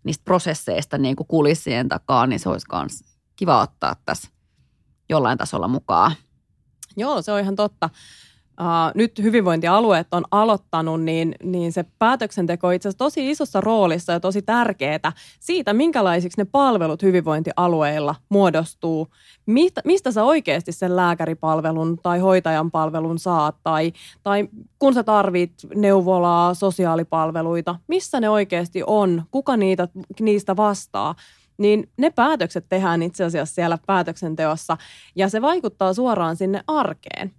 niistä 0.03 0.23
prosesseista 0.25 0.97
niin 0.97 1.15
kuin 1.15 1.27
kulissien 1.27 1.89
takaa, 1.89 2.27
niin 2.27 2.39
se 2.39 2.49
olisi 2.49 2.67
myös 2.73 3.03
kiva 3.35 3.61
ottaa 3.61 3.95
tässä 4.05 4.29
jollain 5.09 5.37
tasolla 5.37 5.67
mukaan. 5.67 6.11
Joo, 6.97 7.21
se 7.21 7.31
on 7.31 7.39
ihan 7.39 7.55
totta. 7.55 7.89
Uh, 8.61 8.91
nyt 8.95 9.19
hyvinvointialueet 9.21 10.07
on 10.11 10.23
aloittanut, 10.31 11.01
niin, 11.01 11.35
niin 11.43 11.71
se 11.71 11.85
päätöksenteko 11.99 12.67
on 12.67 12.73
itse 12.73 12.89
asiassa 12.89 13.05
tosi 13.05 13.31
isossa 13.31 13.61
roolissa 13.61 14.13
ja 14.13 14.19
tosi 14.19 14.41
tärkeää 14.41 15.11
siitä, 15.39 15.73
minkälaisiksi 15.73 16.41
ne 16.41 16.45
palvelut 16.51 17.01
hyvinvointialueilla 17.01 18.15
muodostuu. 18.29 19.07
Mistä, 19.45 19.81
mistä 19.85 20.11
sä 20.11 20.23
oikeasti 20.23 20.71
sen 20.71 20.95
lääkäripalvelun 20.95 21.97
tai 22.03 22.19
hoitajan 22.19 22.71
palvelun 22.71 23.19
saat 23.19 23.55
tai, 23.63 23.93
tai 24.23 24.47
kun 24.79 24.93
sä 24.93 25.03
tarvit 25.03 25.53
neuvolaa, 25.75 26.53
sosiaalipalveluita, 26.53 27.75
missä 27.87 28.19
ne 28.19 28.29
oikeasti 28.29 28.83
on, 28.87 29.23
kuka 29.31 29.57
niitä, 29.57 29.87
niistä 30.19 30.55
vastaa 30.55 31.15
niin 31.57 31.91
ne 31.97 32.09
päätökset 32.09 32.65
tehdään 32.69 33.03
itse 33.03 33.23
asiassa 33.23 33.55
siellä 33.55 33.77
päätöksenteossa 33.87 34.77
ja 35.15 35.29
se 35.29 35.41
vaikuttaa 35.41 35.93
suoraan 35.93 36.35
sinne 36.35 36.63
arkeen. 36.67 37.31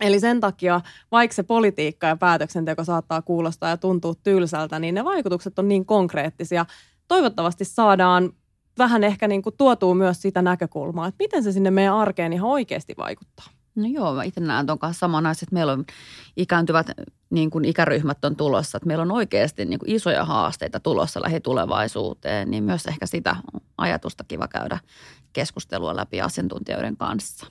Eli 0.00 0.20
sen 0.20 0.40
takia, 0.40 0.80
vaikka 1.12 1.34
se 1.34 1.42
politiikka 1.42 2.06
ja 2.06 2.16
päätöksenteko 2.16 2.84
saattaa 2.84 3.22
kuulostaa 3.22 3.68
ja 3.68 3.76
tuntua 3.76 4.14
tylsältä, 4.22 4.78
niin 4.78 4.94
ne 4.94 5.04
vaikutukset 5.04 5.58
on 5.58 5.68
niin 5.68 5.86
konkreettisia. 5.86 6.66
Toivottavasti 7.08 7.64
saadaan 7.64 8.32
vähän 8.78 9.04
ehkä 9.04 9.28
niin 9.28 9.42
kuin 9.42 9.56
tuotuu 9.56 9.94
myös 9.94 10.22
sitä 10.22 10.42
näkökulmaa, 10.42 11.06
että 11.06 11.24
miten 11.24 11.42
se 11.42 11.52
sinne 11.52 11.70
meidän 11.70 11.94
arkeen 11.94 12.32
ihan 12.32 12.50
oikeasti 12.50 12.94
vaikuttaa. 12.98 13.46
No 13.74 13.84
joo, 13.86 14.14
mä 14.14 14.22
itse 14.22 14.40
näen 14.40 14.66
tuon 14.66 14.78
kanssa 14.78 15.00
saman 15.00 15.26
että 15.26 15.46
meillä 15.50 15.72
on 15.72 15.84
ikääntyvät 16.36 16.86
niin 17.32 17.50
kuin 17.50 17.64
ikäryhmät 17.64 18.24
on 18.24 18.36
tulossa, 18.36 18.76
että 18.76 18.86
meillä 18.86 19.02
on 19.02 19.12
oikeasti 19.12 19.64
niin 19.64 19.78
kuin 19.78 19.90
isoja 19.90 20.24
haasteita 20.24 20.80
tulossa 20.80 21.22
lähitulevaisuuteen, 21.22 22.50
niin 22.50 22.64
myös 22.64 22.86
ehkä 22.86 23.06
sitä 23.06 23.36
ajatusta 23.78 24.24
kiva 24.28 24.48
käydä 24.48 24.78
keskustelua 25.32 25.96
läpi 25.96 26.20
asiantuntijoiden 26.20 26.96
kanssa. 26.96 27.46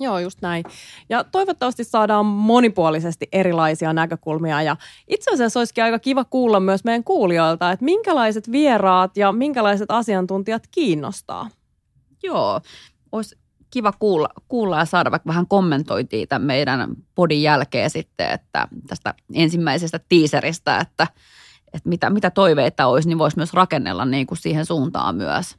Joo, 0.00 0.18
just 0.18 0.38
näin. 0.42 0.64
Ja 1.08 1.24
toivottavasti 1.24 1.84
saadaan 1.84 2.26
monipuolisesti 2.26 3.28
erilaisia 3.32 3.92
näkökulmia. 3.92 4.62
Ja 4.62 4.76
itse 5.08 5.30
asiassa 5.30 5.60
olisikin 5.60 5.84
aika 5.84 5.98
kiva 5.98 6.24
kuulla 6.24 6.60
myös 6.60 6.84
meidän 6.84 7.04
kuulijoilta, 7.04 7.72
että 7.72 7.84
minkälaiset 7.84 8.52
vieraat 8.52 9.16
ja 9.16 9.32
minkälaiset 9.32 9.90
asiantuntijat 9.90 10.62
kiinnostaa. 10.70 11.48
Joo, 12.22 12.60
olisi 13.12 13.36
kiva 13.70 13.92
kuulla, 13.92 14.28
kuulla 14.48 14.78
ja 14.78 14.84
saada 14.84 15.10
vaikka 15.10 15.28
vähän 15.28 15.46
kommentointia 15.46 16.26
tämän 16.26 16.46
meidän 16.46 16.94
podin 17.14 17.42
jälkeen 17.42 17.90
sitten, 17.90 18.30
että 18.30 18.68
tästä 18.86 19.14
ensimmäisestä 19.34 20.00
tiiseristä, 20.08 20.78
että, 20.78 21.06
että 21.72 21.88
mitä, 21.88 22.10
mitä 22.10 22.30
toiveita 22.30 22.86
olisi, 22.86 23.08
niin 23.08 23.18
voisi 23.18 23.36
myös 23.36 23.52
rakennella 23.52 24.04
niin 24.04 24.26
kuin 24.26 24.38
siihen 24.38 24.66
suuntaan 24.66 25.16
myös. 25.16 25.56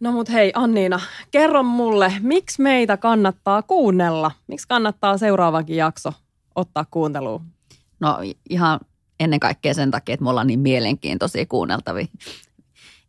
No 0.00 0.12
mut 0.12 0.32
hei 0.32 0.52
Anniina, 0.54 1.00
kerro 1.30 1.62
mulle, 1.62 2.12
miksi 2.20 2.62
meitä 2.62 2.96
kannattaa 2.96 3.62
kuunnella? 3.62 4.30
Miksi 4.46 4.68
kannattaa 4.68 5.18
seuraavakin 5.18 5.76
jakso 5.76 6.12
ottaa 6.54 6.84
kuunteluun? 6.90 7.46
No 8.00 8.18
ihan 8.50 8.80
ennen 9.20 9.40
kaikkea 9.40 9.74
sen 9.74 9.90
takia, 9.90 10.12
että 10.12 10.24
me 10.24 10.30
ollaan 10.30 10.46
niin 10.46 10.60
mielenkiintoisia 10.60 11.46
kuunneltavia. 11.46 12.06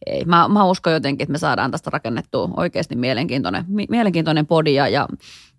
Ei, 0.05 0.25
mä, 0.25 0.47
mä 0.47 0.65
uskon 0.65 0.93
jotenkin, 0.93 1.24
että 1.24 1.31
me 1.31 1.38
saadaan 1.38 1.71
tästä 1.71 1.89
rakennettua 1.89 2.50
oikeasti 2.57 2.95
mielenkiintoinen, 2.95 3.65
mielenkiintoinen 3.89 4.47
podia. 4.47 4.88
Ja 4.88 5.07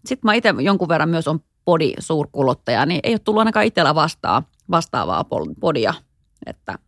sitten 0.06 0.28
mä 0.28 0.34
itse 0.34 0.54
jonkun 0.60 0.88
verran 0.88 1.08
myös 1.08 1.28
on 1.28 1.40
podi 1.64 1.92
suurkuluttaja, 1.98 2.86
niin 2.86 3.00
ei 3.02 3.12
ole 3.12 3.18
tullut 3.18 3.38
ainakaan 3.38 3.66
itsellä 3.66 3.94
vastaa, 3.94 4.42
vastaavaa 4.70 5.24
podia. 5.60 5.94
Että 6.46 6.78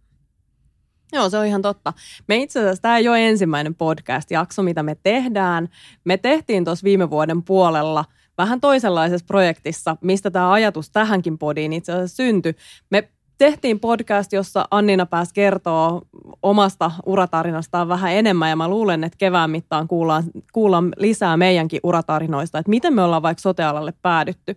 Joo, 1.12 1.30
se 1.30 1.38
on 1.38 1.46
ihan 1.46 1.62
totta. 1.62 1.92
Me 2.26 2.36
itse 2.36 2.60
asiassa 2.60 2.82
tämä 2.82 2.98
ei 2.98 3.08
ole 3.08 3.28
ensimmäinen 3.28 3.74
podcast-jakso, 3.74 4.62
mitä 4.62 4.82
me 4.82 4.96
tehdään. 5.02 5.68
Me 6.04 6.16
tehtiin 6.16 6.64
tuossa 6.64 6.84
viime 6.84 7.10
vuoden 7.10 7.42
puolella 7.42 8.04
vähän 8.38 8.60
toisenlaisessa 8.60 9.26
projektissa, 9.26 9.96
mistä 10.00 10.30
tämä 10.30 10.52
ajatus 10.52 10.90
tähänkin 10.90 11.38
podiin 11.38 11.72
itse 11.72 11.92
asiassa 11.92 12.16
syntyi. 12.16 12.54
Me 12.90 13.08
tehtiin 13.38 13.80
podcast, 13.80 14.32
jossa 14.32 14.64
Annina 14.70 15.06
pääsi 15.06 15.34
kertoa 15.34 16.02
omasta 16.42 16.90
uratarinastaan 17.06 17.88
vähän 17.88 18.12
enemmän 18.12 18.50
ja 18.50 18.56
mä 18.56 18.68
luulen, 18.68 19.04
että 19.04 19.18
kevään 19.18 19.50
mittaan 19.50 19.88
kuullaan, 19.88 20.24
kuullaan 20.52 20.92
lisää 20.96 21.36
meidänkin 21.36 21.80
uratarinoista, 21.82 22.58
että 22.58 22.70
miten 22.70 22.94
me 22.94 23.02
ollaan 23.02 23.22
vaikka 23.22 23.40
sotealalle 23.40 23.92
päädytty. 24.02 24.54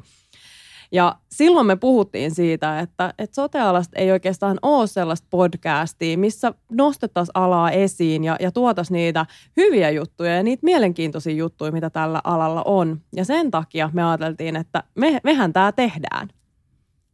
Ja 0.93 1.15
silloin 1.31 1.67
me 1.67 1.75
puhuttiin 1.75 2.35
siitä, 2.35 2.79
että, 2.79 3.13
että 3.19 3.35
sotealasta 3.35 3.99
ei 3.99 4.11
oikeastaan 4.11 4.57
ole 4.61 4.87
sellaista 4.87 5.27
podcastia, 5.29 6.17
missä 6.17 6.53
nostettaisiin 6.71 7.31
alaa 7.33 7.71
esiin 7.71 8.23
ja, 8.23 8.37
ja 8.39 8.51
tuotaisiin 8.51 8.95
niitä 8.95 9.25
hyviä 9.57 9.89
juttuja 9.89 10.35
ja 10.35 10.43
niitä 10.43 10.65
mielenkiintoisia 10.65 11.33
juttuja, 11.33 11.71
mitä 11.71 11.89
tällä 11.89 12.21
alalla 12.23 12.61
on. 12.65 13.01
Ja 13.15 13.25
sen 13.25 13.51
takia 13.51 13.89
me 13.93 14.03
ajateltiin, 14.03 14.55
että 14.55 14.83
me, 14.95 15.19
mehän 15.23 15.53
tämä 15.53 15.71
tehdään. 15.71 16.29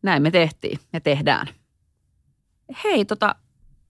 Näin 0.01 0.23
me 0.23 0.31
tehtiin 0.31 0.79
ja 0.93 1.01
tehdään. 1.01 1.47
Hei, 2.83 3.05
tota, 3.05 3.35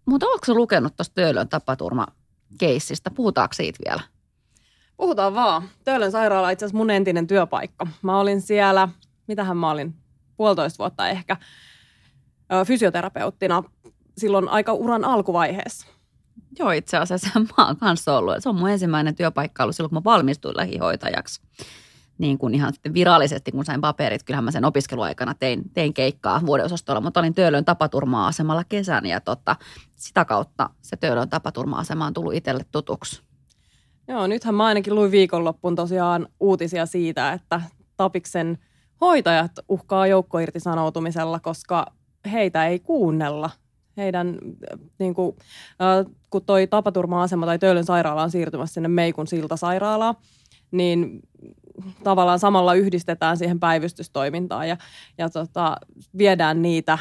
mutta 0.05 0.25
oletko 0.25 0.53
lukenut 0.53 0.95
tuosta 0.95 1.13
Töölön 1.15 1.49
tapaturma-keissistä? 1.49 3.11
Puhutaanko 3.11 3.53
siitä 3.53 3.79
vielä? 3.85 4.01
Puhutaan 4.97 5.35
vaan. 5.35 5.69
Töölön 5.83 6.11
sairaala 6.11 6.47
on 6.47 6.53
itse 6.53 6.65
asiassa 6.65 6.77
mun 6.77 6.89
entinen 6.89 7.27
työpaikka. 7.27 7.87
Mä 8.01 8.19
olin 8.19 8.41
siellä, 8.41 8.89
mitähän 9.27 9.57
mä 9.57 9.71
olin, 9.71 9.95
puolitoista 10.37 10.77
vuotta 10.77 11.07
ehkä, 11.09 11.37
fysioterapeuttina 12.67 13.63
silloin 14.17 14.49
aika 14.49 14.73
uran 14.73 15.05
alkuvaiheessa. 15.05 15.87
Joo, 16.59 16.71
itse 16.71 16.97
asiassa 16.97 17.39
mä 17.57 17.65
oon 17.67 17.77
kanssa 17.77 18.17
ollut. 18.17 18.35
Se 18.39 18.49
on 18.49 18.55
mun 18.55 18.69
ensimmäinen 18.69 19.15
työpaikka 19.15 19.63
ollut 19.63 19.75
silloin, 19.75 19.89
kun 19.89 19.97
mä 19.97 20.03
valmistuin 20.03 20.57
lähihoitajaksi 20.57 21.41
niin 22.17 22.37
kuin 22.37 22.53
ihan 22.53 22.73
sitten 22.73 22.93
virallisesti, 22.93 23.51
kun 23.51 23.65
sain 23.65 23.81
paperit. 23.81 24.23
Kyllähän 24.23 24.43
mä 24.43 24.51
sen 24.51 24.65
opiskeluaikana 24.65 25.33
tein, 25.33 25.61
tein 25.73 25.93
keikkaa 25.93 26.41
vuodeosastolla, 26.45 27.01
mutta 27.01 27.19
olin 27.19 27.33
Töölön 27.33 27.65
tapaturma-asemalla 27.65 28.63
kesän 28.63 29.05
ja 29.05 29.21
tota, 29.21 29.55
sitä 29.95 30.25
kautta 30.25 30.69
se 30.81 30.97
Töölön 30.97 31.29
tapaturma-asema 31.29 32.05
on 32.05 32.13
tullut 32.13 32.33
itselle 32.33 32.65
tutuksi. 32.71 33.21
Joo, 34.07 34.27
nythän 34.27 34.55
mä 34.55 34.65
ainakin 34.65 34.95
luin 34.95 35.11
viikonloppuun 35.11 35.75
tosiaan 35.75 36.27
uutisia 36.39 36.85
siitä, 36.85 37.33
että 37.33 37.61
Tapiksen 37.97 38.57
hoitajat 39.01 39.51
uhkaa 39.69 40.07
joukkoirtisanoutumisella, 40.07 41.39
koska 41.39 41.85
heitä 42.31 42.67
ei 42.67 42.79
kuunnella. 42.79 43.49
Heidän, 43.97 44.37
niin 44.99 45.13
kuin, 45.13 45.35
äh, 45.81 46.13
kun 46.29 46.45
toi 46.45 46.67
tapaturma-asema 46.67 47.45
tai 47.45 47.59
Töölön 47.59 47.85
sairaala 47.85 48.23
on 48.23 48.31
siirtymässä 48.31 48.73
sinne 48.73 48.89
Meikun 48.89 49.27
siltasairaalaan, 49.27 50.15
niin 50.71 51.19
tavallaan 52.03 52.39
samalla 52.39 52.73
yhdistetään 52.73 53.37
siihen 53.37 53.59
päivystystoimintaan 53.59 54.69
ja, 54.69 54.77
ja 55.17 55.29
tota, 55.29 55.77
viedään 56.17 56.61
niitä, 56.61 56.97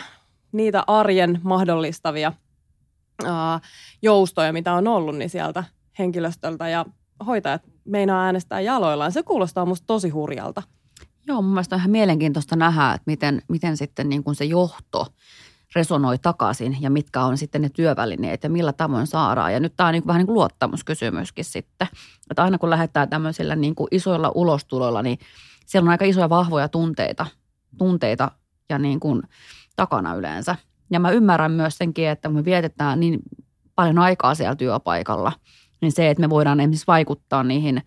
niitä 0.53 0.85
arjen 0.87 1.41
mahdollistavia 1.43 2.33
ää, 3.25 3.61
joustoja, 4.03 4.53
mitä 4.53 4.75
on 4.75 4.89
ollut, 4.89 5.17
niin 5.17 5.31
sieltä 5.31 5.65
henkilöstöltä 5.99 6.69
ja 6.69 6.85
hoitajat 7.27 7.63
meinaa 7.85 8.25
äänestää 8.25 8.61
jaloillaan. 8.61 9.13
Se 9.13 9.23
kuulostaa 9.23 9.67
musta 9.67 9.87
tosi 9.87 10.09
hurjalta. 10.09 10.63
Joo, 11.27 11.43
mun 11.43 11.53
mielestä 11.53 11.77
on 11.77 11.81
ihan 11.81 11.91
mielenkiintoista 11.91 12.57
nähdä, 12.57 12.93
että 12.93 13.03
miten, 13.07 13.43
miten 13.49 13.77
sitten 13.77 14.09
niin 14.09 14.25
kuin 14.25 14.35
se 14.35 14.45
johto 14.45 15.07
resonoi 15.77 16.19
takaisin 16.19 16.77
ja 16.81 16.91
mitkä 16.91 17.25
on 17.25 17.39
sitten 17.39 17.63
ne 17.63 17.69
työvälineet 17.69 18.45
ja 18.45 18.51
millä 18.51 18.73
tavoin 18.73 19.07
saadaan. 19.07 19.53
Ja 19.53 19.61
nyt 19.61 19.73
tämä 19.77 19.87
on 19.87 19.93
niin 19.93 20.03
kuin, 20.03 20.09
vähän 20.09 20.19
niin 20.19 20.27
kuin 20.27 20.35
luottamuskysymyskin 20.35 21.45
sitten. 21.45 21.89
Että 22.31 22.43
aina 22.43 22.59
kun 22.59 22.71
lähdetään 22.71 23.09
tämmöisillä 23.09 23.57
niin 23.57 23.75
kuin 23.75 23.89
isoilla 23.91 24.33
ulostuloilla, 24.35 25.03
niin 25.03 25.19
siellä 25.67 25.89
on 25.89 25.91
aika 25.91 26.05
isoja 26.05 26.29
vahvoja 26.29 26.69
tunteita, 26.69 27.27
tunteita 27.79 28.31
ja 28.69 28.79
niin 28.79 29.01
kuin 29.01 29.23
takana 29.77 30.15
yleensä. 30.15 30.57
Ja 30.91 31.01
mä 31.01 31.11
ymmärrän 31.11 31.53
myös 31.53 31.79
senkin, 31.79 32.09
että 32.09 32.29
me 32.29 32.45
vietetään 32.45 33.01
niin 33.01 33.21
paljon 33.75 33.99
aikaa 33.99 34.35
siellä 34.35 34.57
työpaikalla, 34.57 35.33
niin 35.81 35.93
se, 35.93 36.11
että 36.11 36.21
me 36.21 36.31
voidaan 36.31 36.61
esimerkiksi 36.61 36.87
vaikuttaa 36.87 37.43
niihin 37.43 37.83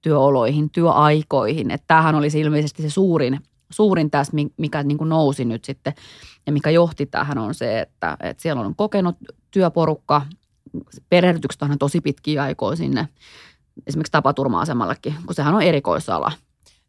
työoloihin, 0.00 0.70
työaikoihin. 0.70 1.70
Että 1.70 1.84
tämähän 1.86 2.14
olisi 2.14 2.40
ilmeisesti 2.40 2.82
se 2.82 2.90
suurin, 2.90 3.40
suurin 3.72 4.10
tässä, 4.10 4.32
mikä 4.56 4.82
niin 4.82 4.98
kuin 4.98 5.08
nousi 5.08 5.44
nyt 5.44 5.64
sitten 5.64 5.94
ja 6.46 6.52
mikä 6.52 6.70
johti 6.70 7.06
tähän 7.06 7.38
on 7.38 7.54
se, 7.54 7.80
että, 7.80 8.16
että 8.20 8.42
siellä 8.42 8.62
on 8.62 8.74
kokenut 8.76 9.16
työporukka, 9.50 10.22
perehdytykset 11.08 11.62
on 11.62 11.78
tosi 11.78 12.00
pitkiä 12.00 12.42
aikoja 12.42 12.76
sinne, 12.76 13.08
esimerkiksi 13.86 14.12
tapaturma-asemallakin, 14.12 15.14
kun 15.26 15.34
sehän 15.34 15.54
on 15.54 15.62
erikoisala. 15.62 16.32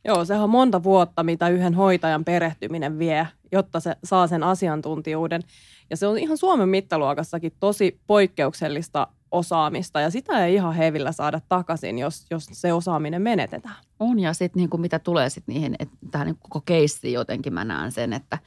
Joo, 0.05 0.25
se 0.25 0.35
on 0.35 0.49
monta 0.49 0.83
vuotta, 0.83 1.23
mitä 1.23 1.49
yhden 1.49 1.73
hoitajan 1.73 2.25
perehtyminen 2.25 2.99
vie, 2.99 3.27
jotta 3.51 3.79
se 3.79 3.95
saa 4.03 4.27
sen 4.27 4.43
asiantuntijuuden. 4.43 5.41
Ja 5.89 5.97
se 5.97 6.07
on 6.07 6.17
ihan 6.17 6.37
Suomen 6.37 6.69
mittaluokassakin 6.69 7.53
tosi 7.59 7.99
poikkeuksellista 8.07 9.07
osaamista 9.33 10.01
ja 10.01 10.09
sitä 10.09 10.45
ei 10.45 10.53
ihan 10.53 10.73
hevillä 10.73 11.11
saada 11.11 11.41
takaisin, 11.49 11.99
jos, 11.99 12.25
jos 12.31 12.45
se 12.51 12.73
osaaminen 12.73 13.21
menetetään. 13.21 13.75
On 13.99 14.19
ja 14.19 14.33
sitten 14.33 14.59
niin 14.59 14.81
mitä 14.81 14.99
tulee 14.99 15.29
sitten 15.29 15.55
niihin, 15.55 15.75
että 15.79 15.95
tähän 16.11 16.27
niin 16.27 16.37
koko 16.39 16.61
keissiin 16.61 17.13
jotenkin 17.13 17.53
mä 17.53 17.63
näen 17.63 17.91
sen, 17.91 18.13
että 18.13 18.37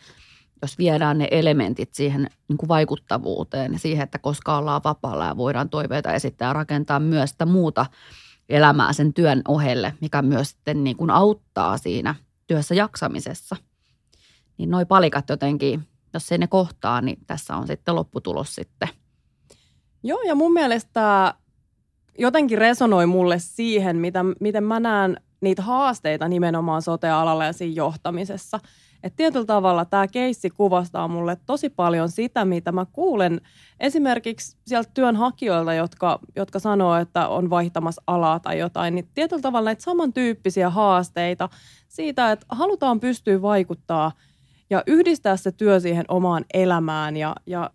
jos 0.62 0.78
viedään 0.78 1.18
ne 1.18 1.28
elementit 1.30 1.94
siihen 1.94 2.26
niin 2.48 2.56
kuin 2.56 2.68
vaikuttavuuteen 2.68 3.72
ja 3.72 3.78
siihen, 3.78 4.04
että 4.04 4.18
koska 4.18 4.58
ollaan 4.58 4.80
vapaalla 4.84 5.26
ja 5.26 5.36
voidaan 5.36 5.68
toiveita 5.68 6.12
esittää 6.12 6.48
ja 6.48 6.52
rakentaa 6.52 7.00
myös 7.00 7.30
sitä 7.30 7.46
muuta 7.46 7.86
elämää 8.48 8.92
sen 8.92 9.14
työn 9.14 9.42
ohelle, 9.48 9.94
mikä 10.00 10.22
myös 10.22 10.50
sitten 10.50 10.84
niin 10.84 10.96
kuin 10.96 11.10
auttaa 11.10 11.78
siinä 11.78 12.14
työssä 12.46 12.74
jaksamisessa. 12.74 13.56
Niin 14.58 14.70
noi 14.70 14.84
palikat 14.84 15.28
jotenkin, 15.28 15.88
jos 16.14 16.32
ei 16.32 16.38
ne 16.38 16.46
kohtaa, 16.46 17.00
niin 17.00 17.18
tässä 17.26 17.56
on 17.56 17.66
sitten 17.66 17.94
lopputulos 17.94 18.54
sitten. 18.54 18.88
Joo, 20.02 20.22
ja 20.22 20.34
mun 20.34 20.52
mielestä 20.52 21.34
jotenkin 22.18 22.58
resonoi 22.58 23.06
mulle 23.06 23.38
siihen, 23.38 23.96
mitä, 23.96 24.24
miten 24.40 24.64
mä 24.64 24.80
näen 24.80 25.20
niitä 25.40 25.62
haasteita 25.62 26.28
nimenomaan 26.28 26.82
sote-alalla 26.82 27.44
ja 27.44 27.52
siinä 27.52 27.74
johtamisessa– 27.74 28.60
et 29.06 29.16
tietyllä 29.16 29.46
tavalla 29.46 29.84
tämä 29.84 30.08
keissi 30.08 30.50
kuvastaa 30.50 31.08
mulle 31.08 31.36
tosi 31.46 31.68
paljon 31.70 32.08
sitä, 32.08 32.44
mitä 32.44 32.72
mä 32.72 32.86
kuulen 32.92 33.40
esimerkiksi 33.80 34.56
sieltä 34.66 34.90
työnhakijoilta, 34.94 35.74
jotka, 35.74 36.18
jotka 36.36 36.58
sanoo, 36.58 36.96
että 36.96 37.28
on 37.28 37.50
vaihtamassa 37.50 38.02
alaa 38.06 38.40
tai 38.40 38.58
jotain, 38.58 38.94
niin 38.94 39.08
tietyllä 39.14 39.42
tavalla 39.42 39.68
näitä 39.68 39.82
samantyyppisiä 39.82 40.70
haasteita 40.70 41.48
siitä, 41.88 42.32
että 42.32 42.46
halutaan 42.48 43.00
pystyä 43.00 43.42
vaikuttaa 43.42 44.12
ja 44.70 44.82
yhdistää 44.86 45.36
se 45.36 45.52
työ 45.52 45.80
siihen 45.80 46.04
omaan 46.08 46.44
elämään. 46.54 47.16
Ja, 47.16 47.36
ja... 47.46 47.70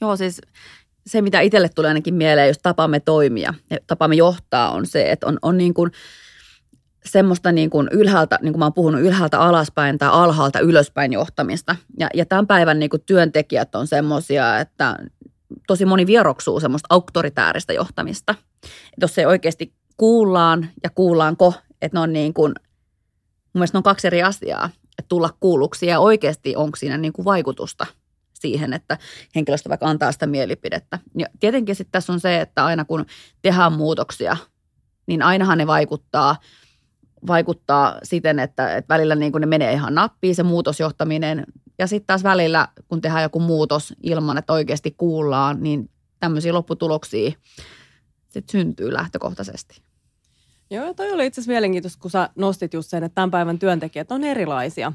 Joo, 0.00 0.16
siis 0.16 0.40
se, 1.06 1.22
mitä 1.22 1.40
itselle 1.40 1.68
tulee 1.68 1.88
ainakin 1.88 2.14
mieleen, 2.14 2.48
jos 2.48 2.58
tapamme 2.58 3.00
toimia 3.00 3.54
ja 3.70 3.78
tapamme 3.86 4.16
johtaa, 4.16 4.72
on 4.72 4.86
se, 4.86 5.10
että 5.10 5.26
on, 5.26 5.38
on 5.42 5.58
niin 5.58 5.74
kuin– 5.74 5.90
semmoista 7.04 7.52
niin 7.52 7.70
kuin 7.70 7.88
ylhäältä, 7.92 8.38
niin 8.42 8.52
kuin 8.52 8.58
mä 8.58 8.64
oon 8.64 8.72
puhunut, 8.72 9.00
ylhäältä 9.00 9.40
alaspäin 9.40 9.98
tai 9.98 10.08
alhaalta 10.12 10.60
ylöspäin 10.60 11.12
johtamista. 11.12 11.76
Ja, 11.98 12.08
ja 12.14 12.26
tämän 12.26 12.46
päivän 12.46 12.78
niin 12.78 12.90
kuin 12.90 13.02
työntekijät 13.06 13.74
on 13.74 13.86
semmoisia, 13.86 14.58
että 14.58 14.96
tosi 15.66 15.84
moni 15.84 16.06
vieroksuu 16.06 16.60
semmoista 16.60 16.86
auktoritääristä 16.90 17.72
johtamista. 17.72 18.34
Että 18.64 19.00
jos 19.00 19.14
se 19.14 19.26
oikeasti 19.26 19.72
kuullaan 19.96 20.68
ja 20.82 20.90
kuullaanko, 20.90 21.54
että 21.82 21.96
ne 21.96 22.00
on 22.00 22.12
niin 22.12 22.34
kuin, 22.34 22.54
mun 23.52 23.60
mielestä 23.60 23.76
ne 23.76 23.78
on 23.78 23.82
kaksi 23.82 24.06
eri 24.06 24.22
asiaa, 24.22 24.70
että 24.98 25.08
tulla 25.08 25.30
kuulluksi 25.40 25.86
ja 25.86 26.00
oikeasti 26.00 26.56
onko 26.56 26.76
siinä 26.76 26.98
niin 26.98 27.12
kuin 27.12 27.24
vaikutusta 27.24 27.86
siihen, 28.42 28.72
että 28.72 28.98
henkilöstö 29.34 29.68
vaikka 29.68 29.86
antaa 29.86 30.12
sitä 30.12 30.26
mielipidettä. 30.26 30.98
Ja 31.18 31.26
tietenkin 31.40 31.76
sitten 31.76 31.92
tässä 31.92 32.12
on 32.12 32.20
se, 32.20 32.40
että 32.40 32.64
aina 32.64 32.84
kun 32.84 33.06
tehdään 33.42 33.72
muutoksia, 33.72 34.36
niin 35.06 35.22
ainahan 35.22 35.58
ne 35.58 35.66
vaikuttaa– 35.66 36.36
vaikuttaa 37.26 37.98
siten, 38.02 38.38
että, 38.38 38.76
että 38.76 38.94
välillä 38.94 39.14
niin 39.14 39.32
kuin 39.32 39.40
ne 39.40 39.46
menee 39.46 39.72
ihan 39.72 39.94
nappiin 39.94 40.34
se 40.34 40.42
muutosjohtaminen. 40.42 41.44
Ja 41.78 41.86
sitten 41.86 42.06
taas 42.06 42.22
välillä, 42.22 42.68
kun 42.88 43.00
tehdään 43.00 43.22
joku 43.22 43.40
muutos 43.40 43.94
ilman, 44.02 44.38
että 44.38 44.52
oikeasti 44.52 44.90
kuullaan, 44.90 45.62
niin 45.62 45.90
tämmöisiä 46.20 46.52
lopputuloksia 46.52 47.32
sit 48.28 48.48
syntyy 48.48 48.92
lähtökohtaisesti. 48.92 49.82
Joo, 50.70 50.94
toi 50.94 51.12
oli 51.12 51.26
itse 51.26 51.40
asiassa 51.40 51.52
mielenkiintoista, 51.52 52.00
kun 52.00 52.10
sä 52.10 52.28
nostit 52.36 52.74
just 52.74 52.90
sen, 52.90 53.04
että 53.04 53.14
tämän 53.14 53.30
päivän 53.30 53.58
työntekijät 53.58 54.12
on 54.12 54.24
erilaisia. 54.24 54.92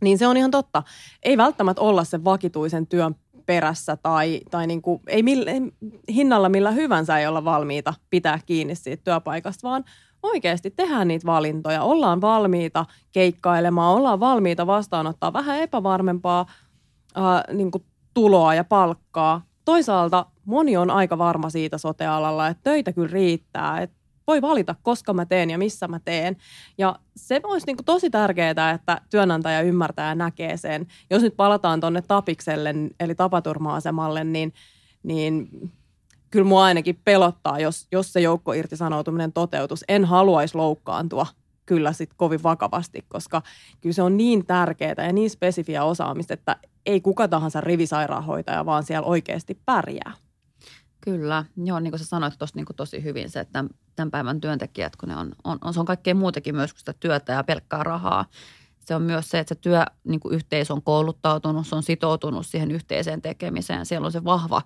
Niin 0.00 0.18
se 0.18 0.26
on 0.26 0.36
ihan 0.36 0.50
totta. 0.50 0.82
Ei 1.22 1.36
välttämättä 1.36 1.82
olla 1.82 2.04
sen 2.04 2.24
vakituisen 2.24 2.86
työn 2.86 3.14
perässä 3.46 3.96
tai, 3.96 4.40
tai 4.50 4.66
niin 4.66 4.82
kuin, 4.82 5.00
ei, 5.06 5.22
millä, 5.22 5.50
ei 5.50 5.60
hinnalla 6.08 6.48
millä 6.48 6.70
hyvänsä 6.70 7.18
ei 7.18 7.26
olla 7.26 7.44
valmiita 7.44 7.94
pitää 8.10 8.38
kiinni 8.46 8.74
siitä 8.74 9.02
työpaikasta, 9.04 9.68
vaan 9.68 9.84
oikeasti 10.22 10.70
tehdään 10.70 11.08
niitä 11.08 11.26
valintoja. 11.26 11.82
Ollaan 11.82 12.20
valmiita 12.20 12.86
keikkailemaan, 13.12 13.94
ollaan 13.94 14.20
valmiita 14.20 14.66
vastaanottaa 14.66 15.32
vähän 15.32 15.58
epävarmempaa 15.58 16.46
ää, 17.14 17.44
niin 17.52 17.70
kuin 17.70 17.84
tuloa 18.14 18.54
ja 18.54 18.64
palkkaa. 18.64 19.42
Toisaalta 19.64 20.26
moni 20.44 20.76
on 20.76 20.90
aika 20.90 21.18
varma 21.18 21.50
siitä 21.50 21.78
sotealalla, 21.78 22.48
että 22.48 22.62
töitä 22.62 22.92
kyllä 22.92 23.12
riittää, 23.12 23.80
että 23.80 23.96
voi 24.26 24.42
valita, 24.42 24.74
koska 24.82 25.12
mä 25.12 25.26
teen 25.26 25.50
ja 25.50 25.58
missä 25.58 25.88
mä 25.88 26.00
teen. 26.04 26.36
Ja 26.78 26.96
se 27.16 27.40
olisi 27.42 27.66
niin 27.66 27.76
kuin 27.76 27.84
tosi 27.84 28.10
tärkeää, 28.10 28.70
että 28.70 29.00
työnantaja 29.10 29.60
ymmärtää 29.60 30.08
ja 30.08 30.14
näkee 30.14 30.56
sen. 30.56 30.86
Jos 31.10 31.22
nyt 31.22 31.36
palataan 31.36 31.80
tuonne 31.80 32.02
tapikselle, 32.02 32.74
eli 33.00 33.14
tapaturma-asemalle, 33.14 34.24
niin, 34.24 34.54
niin 35.02 35.48
kyllä 36.30 36.46
mua 36.46 36.64
ainakin 36.64 37.00
pelottaa, 37.04 37.58
jos, 37.58 37.86
jos 37.92 38.12
se 38.12 38.20
joukko 38.20 38.52
irtisanoutuminen 38.52 39.32
toteutus. 39.32 39.84
En 39.88 40.04
haluaisi 40.04 40.54
loukkaantua 40.54 41.26
kyllä 41.66 41.92
sit 41.92 42.10
kovin 42.16 42.42
vakavasti, 42.42 43.04
koska 43.08 43.42
kyllä 43.80 43.94
se 43.94 44.02
on 44.02 44.16
niin 44.16 44.46
tärkeää 44.46 44.94
ja 45.06 45.12
niin 45.12 45.30
spesifiä 45.30 45.84
osaamista, 45.84 46.34
että 46.34 46.56
ei 46.86 47.00
kuka 47.00 47.28
tahansa 47.28 47.60
rivisairaanhoitaja, 47.60 48.66
vaan 48.66 48.82
siellä 48.82 49.06
oikeasti 49.06 49.58
pärjää. 49.66 50.12
Kyllä, 51.04 51.44
joo, 51.56 51.80
niin 51.80 51.90
kuin 51.90 51.98
sä 51.98 52.04
sanoit 52.04 52.38
tuossa 52.38 52.56
niin 52.56 52.66
tosi 52.76 53.02
hyvin 53.02 53.30
se, 53.30 53.40
että 53.40 53.64
tämän 53.96 54.10
päivän 54.10 54.40
työntekijät, 54.40 54.96
kun 54.96 55.08
ne 55.08 55.16
on, 55.16 55.32
on, 55.44 55.58
on, 55.60 55.74
se 55.74 55.80
on 55.80 55.86
kaikkea 55.86 56.14
muutakin 56.14 56.56
myös 56.56 56.72
kuin 56.72 56.78
sitä 56.78 56.94
työtä 57.00 57.32
ja 57.32 57.44
pelkkää 57.44 57.82
rahaa. 57.82 58.24
Se 58.80 58.94
on 58.94 59.02
myös 59.02 59.30
se, 59.30 59.38
että 59.38 59.54
se 59.54 59.60
työ, 59.60 59.84
niin 60.04 60.20
yhteisö 60.30 60.72
on 60.72 60.82
kouluttautunut, 60.82 61.66
se 61.66 61.74
on 61.74 61.82
sitoutunut 61.82 62.46
siihen 62.46 62.70
yhteiseen 62.70 63.22
tekemiseen. 63.22 63.86
Siellä 63.86 64.06
on 64.06 64.12
se 64.12 64.24
vahva 64.24 64.62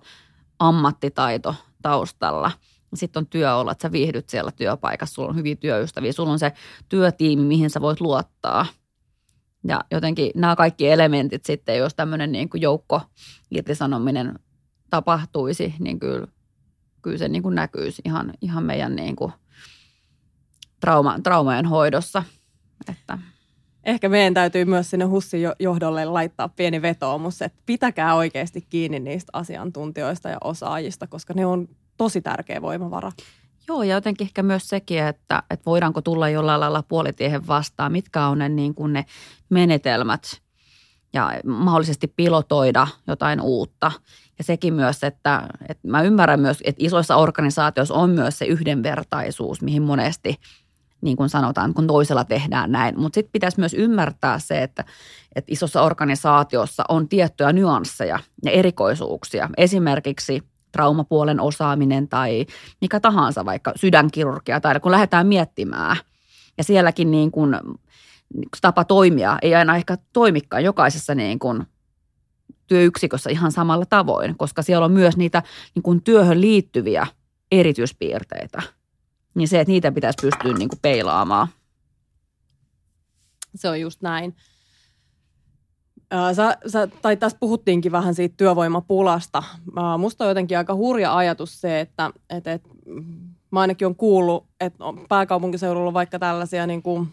ammattitaito 0.59 1.55
taustalla. 1.81 2.51
Sitten 2.93 3.21
on 3.21 3.27
työolla, 3.27 3.71
että 3.71 3.81
sä 3.81 3.91
viihdyt 3.91 4.29
siellä 4.29 4.51
työpaikassa, 4.51 5.13
sulla 5.13 5.29
on 5.29 5.35
hyviä 5.35 5.55
työystäviä, 5.55 6.11
sulla 6.11 6.31
on 6.31 6.39
se 6.39 6.53
työtiimi, 6.89 7.43
mihin 7.43 7.69
sä 7.69 7.81
voit 7.81 8.01
luottaa. 8.01 8.65
Ja 9.67 9.81
jotenkin 9.91 10.31
nämä 10.35 10.55
kaikki 10.55 10.89
elementit 10.89 11.45
sitten, 11.45 11.77
jos 11.77 11.95
tämmöinen 11.95 12.31
niin 12.31 12.49
kuin 12.49 12.61
joukko 12.61 13.01
irtisanominen 13.51 14.39
tapahtuisi, 14.89 15.75
niin 15.79 15.99
kyllä, 15.99 16.27
kyllä 17.01 17.17
se 17.17 17.27
niin 17.27 17.43
kuin 17.43 17.55
näkyisi 17.55 18.01
ihan, 18.05 18.33
ihan 18.41 18.63
meidän 18.63 18.95
niin 18.95 19.15
kuin 19.15 19.31
trauma, 20.79 21.19
traumojen 21.23 21.65
hoidossa. 21.65 22.23
Että. 22.89 23.17
Ehkä 23.83 24.09
meidän 24.09 24.33
täytyy 24.33 24.65
myös 24.65 24.89
sinne 24.89 25.05
HUSin 25.05 25.41
johdolle 25.59 26.05
laittaa 26.05 26.49
pieni 26.49 26.81
vetoomus, 26.81 27.41
että 27.41 27.61
pitäkää 27.65 28.15
oikeasti 28.15 28.67
kiinni 28.69 28.99
niistä 28.99 29.29
asiantuntijoista 29.33 30.29
ja 30.29 30.37
osaajista, 30.43 31.07
koska 31.07 31.33
ne 31.33 31.45
on 31.45 31.67
tosi 31.97 32.21
tärkeä 32.21 32.61
voimavara. 32.61 33.11
Joo, 33.67 33.83
ja 33.83 33.95
jotenkin 33.95 34.25
ehkä 34.25 34.43
myös 34.43 34.69
sekin, 34.69 35.03
että, 35.03 35.43
että 35.49 35.65
voidaanko 35.65 36.01
tulla 36.01 36.29
jollain 36.29 36.59
lailla 36.59 36.83
puolitiehen 36.83 37.47
vastaan, 37.47 37.91
mitkä 37.91 38.27
on 38.27 38.39
ne, 38.39 38.49
niin 38.49 38.75
kuin 38.75 38.93
ne 38.93 39.05
menetelmät 39.49 40.41
ja 41.13 41.31
mahdollisesti 41.45 42.07
pilotoida 42.07 42.87
jotain 43.07 43.41
uutta. 43.41 43.91
Ja 44.37 44.43
sekin 44.43 44.73
myös, 44.73 45.03
että, 45.03 45.47
että 45.69 45.87
mä 45.87 46.01
ymmärrän 46.01 46.39
myös, 46.39 46.57
että 46.63 46.85
isoissa 46.85 47.15
organisaatioissa 47.15 47.93
on 47.93 48.09
myös 48.09 48.37
se 48.37 48.45
yhdenvertaisuus, 48.45 49.61
mihin 49.61 49.81
monesti 49.81 50.35
niin 51.01 51.17
kuin 51.17 51.29
sanotaan, 51.29 51.73
kun 51.73 51.87
toisella 51.87 52.23
tehdään 52.23 52.71
näin. 52.71 52.99
Mutta 52.99 53.15
sitten 53.15 53.31
pitäisi 53.31 53.59
myös 53.59 53.73
ymmärtää 53.73 54.39
se, 54.39 54.63
että, 54.63 54.85
että 55.35 55.51
isossa 55.51 55.81
organisaatiossa 55.81 56.83
on 56.89 57.09
tiettyjä 57.09 57.53
nyansseja 57.53 58.19
ja 58.45 58.51
erikoisuuksia. 58.51 59.49
Esimerkiksi 59.57 60.43
traumapuolen 60.71 61.39
osaaminen 61.39 62.07
tai 62.07 62.45
mikä 62.81 62.99
tahansa, 62.99 63.45
vaikka 63.45 63.73
sydänkirurgia 63.75 64.61
tai 64.61 64.79
kun 64.79 64.91
lähdetään 64.91 65.27
miettimään. 65.27 65.97
Ja 66.57 66.63
sielläkin 66.63 67.11
niin 67.11 67.31
kuin, 67.31 67.57
tapa 68.61 68.83
toimia 68.83 69.37
ei 69.41 69.55
aina 69.55 69.75
ehkä 69.75 69.97
toimikaan 70.13 70.63
jokaisessa 70.63 71.15
niin 71.15 71.39
kuin 71.39 71.63
työyksikössä 72.67 73.29
ihan 73.29 73.51
samalla 73.51 73.85
tavoin, 73.85 74.37
koska 74.37 74.61
siellä 74.61 74.85
on 74.85 74.91
myös 74.91 75.17
niitä 75.17 75.43
niin 75.75 75.83
kuin 75.83 76.03
työhön 76.03 76.41
liittyviä 76.41 77.07
erityispiirteitä. 77.51 78.61
Niin 79.35 79.47
se, 79.47 79.59
että 79.59 79.71
niitä 79.71 79.91
pitäisi 79.91 80.17
pystyä 80.21 80.53
niin 80.53 80.69
kuin 80.69 80.79
peilaamaan. 80.81 81.47
Se 83.55 83.69
on 83.69 83.81
just 83.81 84.01
näin. 84.01 84.35
Sä, 86.35 86.57
sä, 86.67 86.87
tai 86.87 87.17
tässä 87.17 87.37
puhuttiinkin 87.39 87.91
vähän 87.91 88.15
siitä 88.15 88.35
työvoimapulasta. 88.37 89.43
Musta 89.97 90.23
on 90.23 90.29
jotenkin 90.29 90.57
aika 90.57 90.75
hurja 90.75 91.15
ajatus 91.15 91.61
se, 91.61 91.79
että 91.79 92.11
et, 92.29 92.47
et, 92.47 92.63
mä 93.51 93.59
ainakin 93.59 93.85
on 93.85 93.95
kuullut, 93.95 94.47
että 94.59 94.83
pääkaupunkiseudulla 95.09 95.87
on 95.87 95.93
vaikka 95.93 96.19
tällaisia 96.19 96.67
niin 96.67 96.81
kuin 96.81 97.07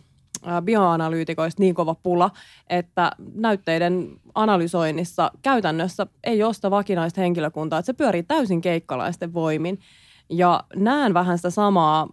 bioanalyytikoista 0.64 1.62
niin 1.62 1.74
kova 1.74 1.94
pula, 1.94 2.30
että 2.70 3.12
näytteiden 3.34 4.08
analysoinnissa 4.34 5.30
käytännössä 5.42 6.06
ei 6.24 6.38
sitä 6.52 6.70
vakinaista 6.70 7.20
henkilökuntaa, 7.20 7.78
että 7.78 7.86
se 7.86 7.92
pyörii 7.92 8.22
täysin 8.22 8.60
keikkalaisten 8.60 9.34
voimin. 9.34 9.78
Ja 10.30 10.64
näen 10.76 11.14
vähän 11.14 11.38
sitä 11.38 11.50
samaa 11.50 12.08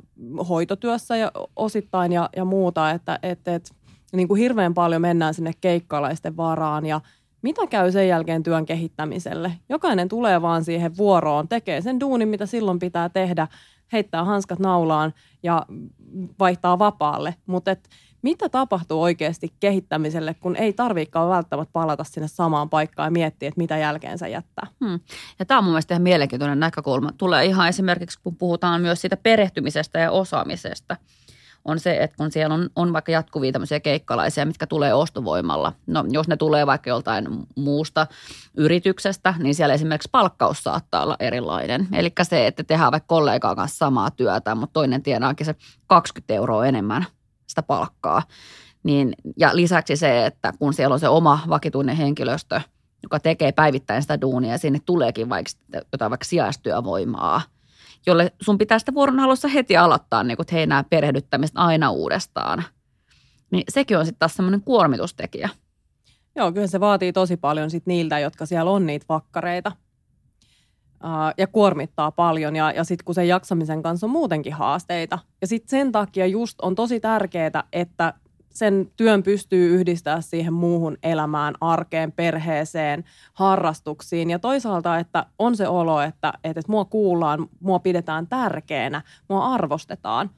hoitotyössä 0.50 1.18
ja 1.18 1.32
osittain 1.56 2.12
ja, 2.12 2.30
ja 2.36 2.46
muuta, 2.46 2.92
että, 2.92 3.20
että, 3.24 3.56
että 3.56 3.70
niin 4.14 4.28
kuin 4.28 4.40
hirveän 4.40 4.74
paljon 4.74 5.02
mennään 5.02 5.34
sinne 5.34 5.52
keikkalaisten 5.62 6.38
varaan 6.38 6.86
ja 6.86 7.02
mitä 7.44 7.68
käy 7.68 7.92
sen 7.92 8.08
jälkeen 8.08 8.44
työn 8.44 8.66
kehittämiselle? 8.66 9.52
Jokainen 9.70 10.10
tulee 10.10 10.42
vaan 10.42 10.64
siihen 10.64 10.98
vuoroon, 10.98 11.48
tekee 11.48 11.82
sen 11.82 12.00
duunin, 12.00 12.28
mitä 12.28 12.46
silloin 12.46 12.80
pitää 12.80 13.10
tehdä, 13.10 13.48
heittää 13.94 14.24
hanskat 14.24 14.60
naulaan 14.60 15.14
ja 15.44 15.66
vaihtaa 16.40 16.80
vapaalle. 16.80 17.36
Mutta 17.46 17.76
mitä 18.24 18.50
tapahtuu 18.50 19.02
oikeasti 19.02 19.54
kehittämiselle, 19.60 20.34
kun 20.34 20.56
ei 20.56 20.74
tarvikaan 20.74 21.30
välttämättä 21.30 21.74
palata 21.74 22.04
sinne 22.04 22.28
samaan 22.28 22.70
paikkaan 22.70 23.08
ja 23.08 23.12
miettiä, 23.12 23.50
että 23.50 23.62
mitä 23.62 23.78
jälkeen 23.78 24.18
se 24.18 24.30
jättää. 24.30 24.68
Hmm. 24.86 25.00
Ja 25.40 25.46
tämä 25.46 25.58
on 25.58 25.64
mun 25.64 25.74
mielestä 25.74 25.94
ihan 25.94 26.02
mielenkiintoinen 26.02 26.60
näkökulma. 26.60 27.12
Tulee 27.18 27.46
ihan 27.46 27.70
esimerkiksi, 27.70 28.20
kun 28.24 28.36
puhutaan 28.36 28.82
myös 28.82 29.02
siitä 29.02 29.18
perehtymisestä 29.18 30.00
ja 30.00 30.12
osaamisesta– 30.12 30.98
on 31.66 31.80
se, 31.80 31.98
että 32.04 32.18
kun 32.18 32.32
siellä 32.32 32.56
on, 32.56 32.70
on 32.76 32.94
vaikka 32.94 33.12
jatkuvia 33.12 33.52
tämmöisiä 33.52 33.80
keikkalaisia, 33.80 34.46
mitkä 34.46 34.68
tulee 34.68 34.94
ostovoimalla. 34.94 35.74
No 35.88 36.06
jos 36.10 36.28
ne 36.28 36.38
tulee 36.38 36.68
vaikka 36.68 36.90
joltain 36.90 37.28
muusta 37.56 38.08
yrityksestä, 38.58 39.34
niin 39.38 39.56
siellä 39.56 39.74
esimerkiksi 39.74 40.10
palkkaus 40.12 40.64
saattaa 40.64 41.04
olla 41.04 41.16
erilainen. 41.20 41.88
Eli 41.94 42.12
se, 42.22 42.48
että 42.48 42.64
tehdään 42.64 42.92
vaikka 42.92 43.08
kollegaan 43.08 43.56
kanssa 43.56 43.78
samaa 43.78 44.12
työtä, 44.12 44.56
mutta 44.56 44.74
toinen 44.74 45.04
tienaakin 45.04 45.46
se 45.46 45.56
20 45.88 46.34
euroa 46.34 46.66
enemmän 46.66 47.06
sitä 47.54 47.64
palkkaa. 47.64 48.22
Niin, 48.84 49.14
ja 49.38 49.56
lisäksi 49.56 49.96
se, 49.96 50.26
että 50.26 50.54
kun 50.60 50.74
siellä 50.74 50.94
on 50.94 51.00
se 51.00 51.08
oma 51.08 51.40
vakituinen 51.50 51.96
henkilöstö, 51.96 52.62
joka 53.04 53.20
tekee 53.20 53.52
päivittäin 53.52 54.02
sitä 54.02 54.22
duunia 54.22 54.52
ja 54.52 54.58
sinne 54.58 54.80
tuleekin 54.86 55.30
vaikka 55.30 55.52
jotain 55.92 56.10
vaikka 56.10 56.26
sijaistyövoimaa– 56.26 57.42
jolle 58.06 58.32
sun 58.42 58.58
pitää 58.58 58.80
sitä 58.80 58.94
vuoron 58.94 59.20
alussa 59.20 59.48
heti 59.48 59.78
aloittaa, 59.78 60.24
niin 60.24 60.38
kuin, 60.38 60.44
että 60.44 60.56
hei 60.56 60.68
nämä 60.68 60.84
perehdyttämistä 60.90 61.60
aina 61.60 61.92
uudestaan. 61.92 62.64
Niin 63.52 63.64
sekin 63.70 63.98
on 63.98 64.06
sitten 64.06 64.20
taas 64.20 64.36
semmoinen 64.36 64.62
kuormitustekijä. 64.62 65.50
Joo, 66.36 66.52
kyllä 66.52 66.68
se 66.68 66.80
vaatii 66.80 67.14
tosi 67.14 67.38
paljon 67.38 67.70
sit 67.70 67.86
niiltä, 67.86 68.20
jotka 68.20 68.46
siellä 68.46 68.72
on 68.72 68.86
niitä 68.86 69.06
vakkareita. 69.10 69.72
Ja 71.38 71.48
kuormittaa 71.48 72.12
paljon 72.12 72.56
ja, 72.56 72.72
ja 72.72 72.84
sitten 72.84 73.06
kun 73.06 73.16
sen 73.16 73.28
jaksamisen 73.28 73.84
kanssa 73.84 74.08
on 74.08 74.12
muutenkin 74.12 74.54
haasteita. 74.54 75.20
Ja 75.42 75.48
sitten 75.48 75.70
sen 75.70 75.92
takia 75.92 76.26
just 76.26 76.62
on 76.62 76.76
tosi 76.76 77.00
tärkeää, 77.00 77.64
että 77.74 78.14
sen 78.54 78.92
työn 78.96 79.24
pystyy 79.24 79.76
yhdistää 79.76 80.22
siihen 80.22 80.54
muuhun 80.54 80.98
elämään, 81.04 81.56
arkeen, 81.62 82.12
perheeseen, 82.12 83.04
harrastuksiin. 83.34 84.30
Ja 84.30 84.40
toisaalta, 84.40 85.00
että 85.00 85.26
on 85.40 85.56
se 85.58 85.68
olo, 85.68 86.02
että, 86.02 86.34
että, 86.44 86.62
mua 86.68 86.86
kuullaan, 86.86 87.48
mua 87.60 87.80
pidetään 87.80 88.28
tärkeänä, 88.28 89.02
mua 89.30 89.46
arvostetaan. 89.46 90.30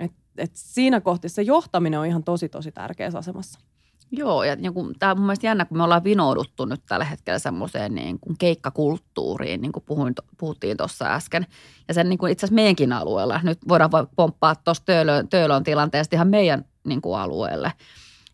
Et, 0.00 0.12
et 0.38 0.50
siinä 0.54 1.00
kohti 1.00 1.28
se 1.28 1.42
johtaminen 1.42 2.00
on 2.00 2.06
ihan 2.06 2.24
tosi, 2.24 2.48
tosi 2.48 2.72
tärkeässä 2.72 3.18
asemassa. 3.18 3.69
Joo, 4.12 4.44
ja 4.44 4.56
niin 4.56 4.74
kuin, 4.74 4.94
tämä 4.98 5.12
on 5.12 5.18
mun 5.18 5.26
mielestä 5.26 5.46
jännä, 5.46 5.64
kun 5.64 5.76
me 5.76 5.84
ollaan 5.84 6.04
vinouduttu 6.04 6.64
nyt 6.64 6.80
tällä 6.88 7.04
hetkellä 7.04 7.38
semmoiseen 7.38 7.94
niin 7.94 8.20
kuin 8.20 8.38
keikkakulttuuriin, 8.38 9.60
niin 9.60 9.72
kuin 9.72 9.84
puhuin, 9.86 10.14
puhuttiin 10.38 10.76
tuossa 10.76 11.04
äsken. 11.04 11.46
Ja 11.88 11.94
sen 11.94 12.08
niin 12.08 12.18
kuin 12.18 12.32
itse 12.32 12.46
asiassa 12.46 12.54
meidänkin 12.54 12.92
alueella, 12.92 13.40
nyt 13.42 13.58
voidaan 13.68 13.90
pomppaa 14.16 14.54
tuosta 14.54 14.84
Töölön, 14.84 15.28
Töölön 15.28 15.64
tilanteesta 15.64 16.16
ihan 16.16 16.28
meidän 16.28 16.64
niin 16.86 17.00
kuin 17.00 17.18
alueelle. 17.20 17.72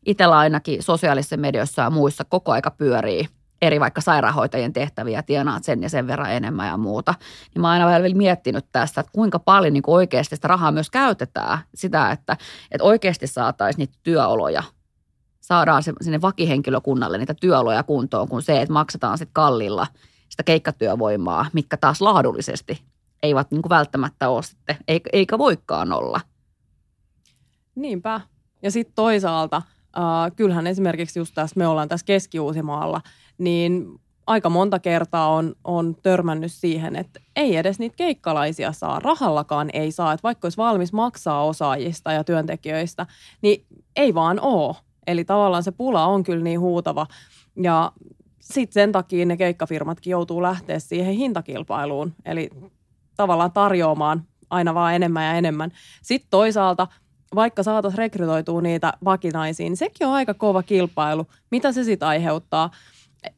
Itellä 0.07 0.39
ainakin 0.39 0.83
sosiaalisessa 0.83 1.37
mediassa 1.37 1.83
ja 1.83 1.91
muissa 1.91 2.25
koko 2.25 2.53
aika 2.53 2.71
pyörii 2.71 3.29
eri 3.63 3.81
vaikka 3.81 4.01
sairaanhoitajien 4.01 4.73
tehtäviä, 4.73 5.23
tienaat 5.23 5.65
sen 5.65 5.83
ja 5.83 5.89
sen 5.89 6.07
verran 6.07 6.33
enemmän 6.33 6.69
ja 6.69 6.77
muuta. 6.77 7.15
Niin 7.55 7.61
mä 7.61 7.73
oon 7.73 7.83
aina 7.83 8.03
vielä 8.03 8.15
miettinyt 8.15 8.67
tästä, 8.73 9.01
että 9.01 9.13
kuinka 9.13 9.39
paljon 9.39 9.73
niin 9.73 9.83
kuin 9.83 9.95
oikeasti 9.95 10.37
sitä 10.37 10.49
rahaa 10.49 10.73
myös 10.73 10.91
käytetään. 10.91 11.59
Sitä, 11.75 12.11
että, 12.11 12.37
että 12.71 12.85
oikeasti 12.85 13.27
saataisiin 13.27 13.79
niitä 13.79 13.99
työoloja 14.03 14.63
saadaan 15.47 15.83
se, 15.83 15.93
sinne 16.01 16.21
vakihenkilökunnalle 16.21 17.19
niitä 17.19 17.35
työoloja 17.35 17.83
kuntoon, 17.83 18.29
kuin 18.29 18.43
se, 18.43 18.61
että 18.61 18.73
maksetaan 18.73 19.19
sitten 19.19 19.35
kallilla 19.35 19.87
sitä 20.29 20.43
keikkatyövoimaa, 20.43 21.47
mitkä 21.53 21.77
taas 21.77 22.01
laadullisesti 22.01 22.83
eivät 23.23 23.51
niin 23.51 23.63
kuin 23.63 23.71
välttämättä 23.71 24.29
ole 24.29 24.43
sitten, 24.43 24.77
eikä 25.13 25.39
voikaan 25.39 25.93
olla. 25.93 26.21
Niinpä. 27.75 28.21
Ja 28.63 28.71
sitten 28.71 28.95
toisaalta, 28.95 29.57
äh, 29.57 30.37
kyllähän 30.37 30.67
esimerkiksi 30.67 31.19
just 31.19 31.35
tässä, 31.35 31.59
me 31.59 31.67
ollaan 31.67 31.89
tässä 31.89 32.07
Keski-Uusimaalla, 32.07 33.01
niin 33.39 34.01
aika 34.27 34.51
monta 34.51 34.79
kertaa 34.79 35.29
on, 35.29 35.55
on 35.65 35.97
törmännyt 36.03 36.53
siihen, 36.53 36.97
että 36.97 37.21
ei 37.37 37.57
edes 37.57 37.79
niitä 37.79 37.97
keikkalaisia 37.97 38.73
saa, 38.73 39.01
rahallakaan 39.01 39.71
ei 39.73 39.93
saa. 39.93 40.13
Että 40.13 40.23
vaikka 40.23 40.47
olisi 40.47 40.57
valmis 40.57 40.93
maksaa 40.93 41.45
osaajista 41.45 42.13
ja 42.13 42.25
työntekijöistä, 42.25 43.07
niin 43.43 43.67
ei 43.97 44.15
vaan 44.15 44.41
ole. 44.41 44.77
Eli 45.07 45.25
tavallaan 45.25 45.63
se 45.63 45.73
pula 45.73 46.07
on 46.07 46.23
kyllä 46.23 46.45
niin 46.45 46.61
huutava. 46.61 47.07
Ja 47.63 47.93
sitten 48.41 48.75
sen 48.75 48.93
takia 48.93 49.27
ne 49.27 49.37
keikkafirmatkin 49.37 50.11
joutuu 50.11 50.43
lähteä 50.43 50.79
siihen 50.79 51.15
hintakilpailuun. 51.15 52.13
Eli 52.25 52.51
tavallaan 53.17 53.53
tarjoamaan 53.53 54.23
aina 54.51 54.75
vaan 54.75 54.95
enemmän 54.95 55.25
ja 55.25 55.33
enemmän. 55.33 55.71
Sitten 56.03 56.31
toisaalta 56.31 56.87
vaikka 57.35 57.63
saataisiin 57.63 57.99
rekrytoitua 57.99 58.63
niitä 58.63 58.93
vakinaisiin, 59.05 59.71
niin 59.71 59.77
sekin 59.77 60.07
on 60.07 60.13
aika 60.13 60.35
kova 60.35 60.63
kilpailu. 60.63 61.27
Mitä 61.51 61.73
se 61.73 61.85
sitten 61.85 62.09
aiheuttaa? 62.09 62.71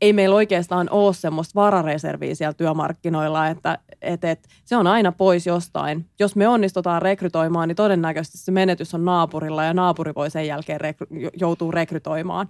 Ei 0.01 0.13
meillä 0.13 0.37
oikeastaan 0.37 0.89
ole 0.91 1.15
semmoista 1.15 1.55
varareserviä 1.55 2.35
siellä 2.35 2.53
työmarkkinoilla, 2.55 3.49
että 3.49 3.79
et, 4.03 4.25
et, 4.25 4.49
se 4.65 4.77
on 4.77 4.87
aina 4.87 5.13
pois 5.13 5.47
jostain. 5.47 6.07
Jos 6.19 6.37
me 6.37 6.49
onnistutaan 6.49 7.03
rekrytoimaan, 7.03 7.69
niin 7.69 7.77
todennäköisesti 7.77 8.39
se 8.39 8.53
menetys 8.53 8.95
on 8.95 9.05
naapurilla 9.05 9.65
ja 9.65 9.75
naapuri 9.75 10.15
voi 10.15 10.31
sen 10.31 10.47
jälkeen 10.47 10.81
rekry- 10.81 11.31
joutuu 11.41 11.73
rekrytoimaan. 11.73 12.49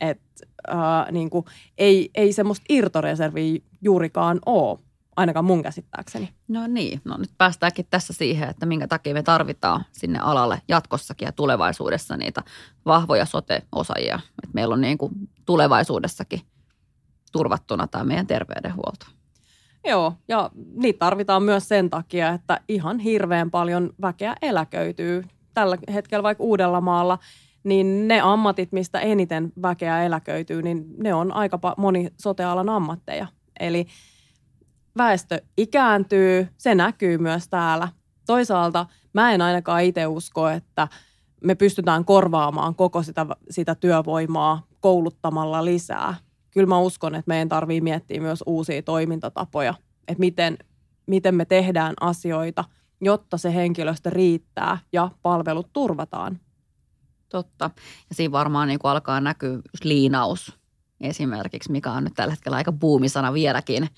Et, 0.00 0.20
äh, 0.68 1.12
niin 1.12 1.30
kuin, 1.30 1.44
ei, 1.78 2.10
ei 2.14 2.32
semmoista 2.32 2.64
irtoreserviä 2.68 3.60
juurikaan 3.82 4.38
ole 4.46 4.78
ainakaan 5.16 5.44
mun 5.44 5.62
käsittääkseni. 5.62 6.28
No 6.48 6.66
niin, 6.66 7.00
no 7.04 7.16
nyt 7.16 7.30
päästäänkin 7.38 7.86
tässä 7.90 8.12
siihen, 8.12 8.48
että 8.48 8.66
minkä 8.66 8.88
takia 8.88 9.14
me 9.14 9.22
tarvitaan 9.22 9.84
sinne 9.92 10.18
alalle 10.18 10.62
jatkossakin 10.68 11.26
ja 11.26 11.32
tulevaisuudessa 11.32 12.16
niitä 12.16 12.42
vahvoja 12.86 13.24
sote-osaajia. 13.24 14.14
Että 14.14 14.54
meillä 14.54 14.72
on 14.72 14.80
niin 14.80 14.98
kuin 14.98 15.12
tulevaisuudessakin 15.46 16.40
turvattuna 17.36 17.86
tämä 17.86 18.04
meidän 18.04 18.26
terveydenhuolto. 18.26 19.06
Joo, 19.84 20.12
ja 20.28 20.50
niitä 20.74 20.98
tarvitaan 20.98 21.42
myös 21.42 21.68
sen 21.68 21.90
takia, 21.90 22.28
että 22.28 22.60
ihan 22.68 22.98
hirveän 22.98 23.50
paljon 23.50 23.90
väkeä 24.02 24.36
eläköityy. 24.42 25.24
Tällä 25.54 25.78
hetkellä 25.94 26.22
vaikka 26.22 26.44
Uudellamaalla, 26.44 27.18
niin 27.64 28.08
ne 28.08 28.20
ammatit, 28.20 28.72
mistä 28.72 29.00
eniten 29.00 29.52
väkeä 29.62 30.02
eläköityy, 30.02 30.62
niin 30.62 30.84
ne 30.98 31.14
on 31.14 31.32
aika 31.32 31.58
moni 31.76 32.08
sotealan 32.20 32.68
ammatteja. 32.68 33.26
Eli 33.60 33.86
väestö 34.98 35.42
ikääntyy, 35.56 36.48
se 36.56 36.74
näkyy 36.74 37.18
myös 37.18 37.48
täällä. 37.48 37.88
Toisaalta 38.26 38.86
mä 39.12 39.32
en 39.32 39.42
ainakaan 39.42 39.82
itse 39.82 40.06
usko, 40.06 40.48
että 40.48 40.88
me 41.44 41.54
pystytään 41.54 42.04
korvaamaan 42.04 42.74
koko 42.74 43.02
sitä, 43.02 43.26
sitä 43.50 43.74
työvoimaa 43.74 44.66
kouluttamalla 44.80 45.64
lisää. 45.64 46.14
Kyllä 46.56 46.68
mä 46.68 46.78
uskon, 46.78 47.14
että 47.14 47.28
meidän 47.28 47.48
tarvii 47.48 47.80
miettiä 47.80 48.20
myös 48.20 48.42
uusia 48.46 48.82
toimintatapoja, 48.82 49.74
että 50.08 50.20
miten, 50.20 50.58
miten 51.06 51.34
me 51.34 51.44
tehdään 51.44 51.94
asioita, 52.00 52.64
jotta 53.00 53.36
se 53.36 53.54
henkilöstö 53.54 54.10
riittää 54.10 54.78
ja 54.92 55.10
palvelut 55.22 55.72
turvataan. 55.72 56.40
Totta. 57.28 57.70
Ja 58.08 58.14
siinä 58.14 58.32
varmaan 58.32 58.68
niin 58.68 58.78
alkaa 58.82 59.20
näkyä 59.20 59.58
liinaus 59.84 60.58
esimerkiksi, 61.00 61.72
mikä 61.72 61.92
on 61.92 62.04
nyt 62.04 62.14
tällä 62.16 62.32
hetkellä 62.32 62.56
aika 62.56 62.72
buumisana 62.72 63.32
vieläkin 63.32 63.88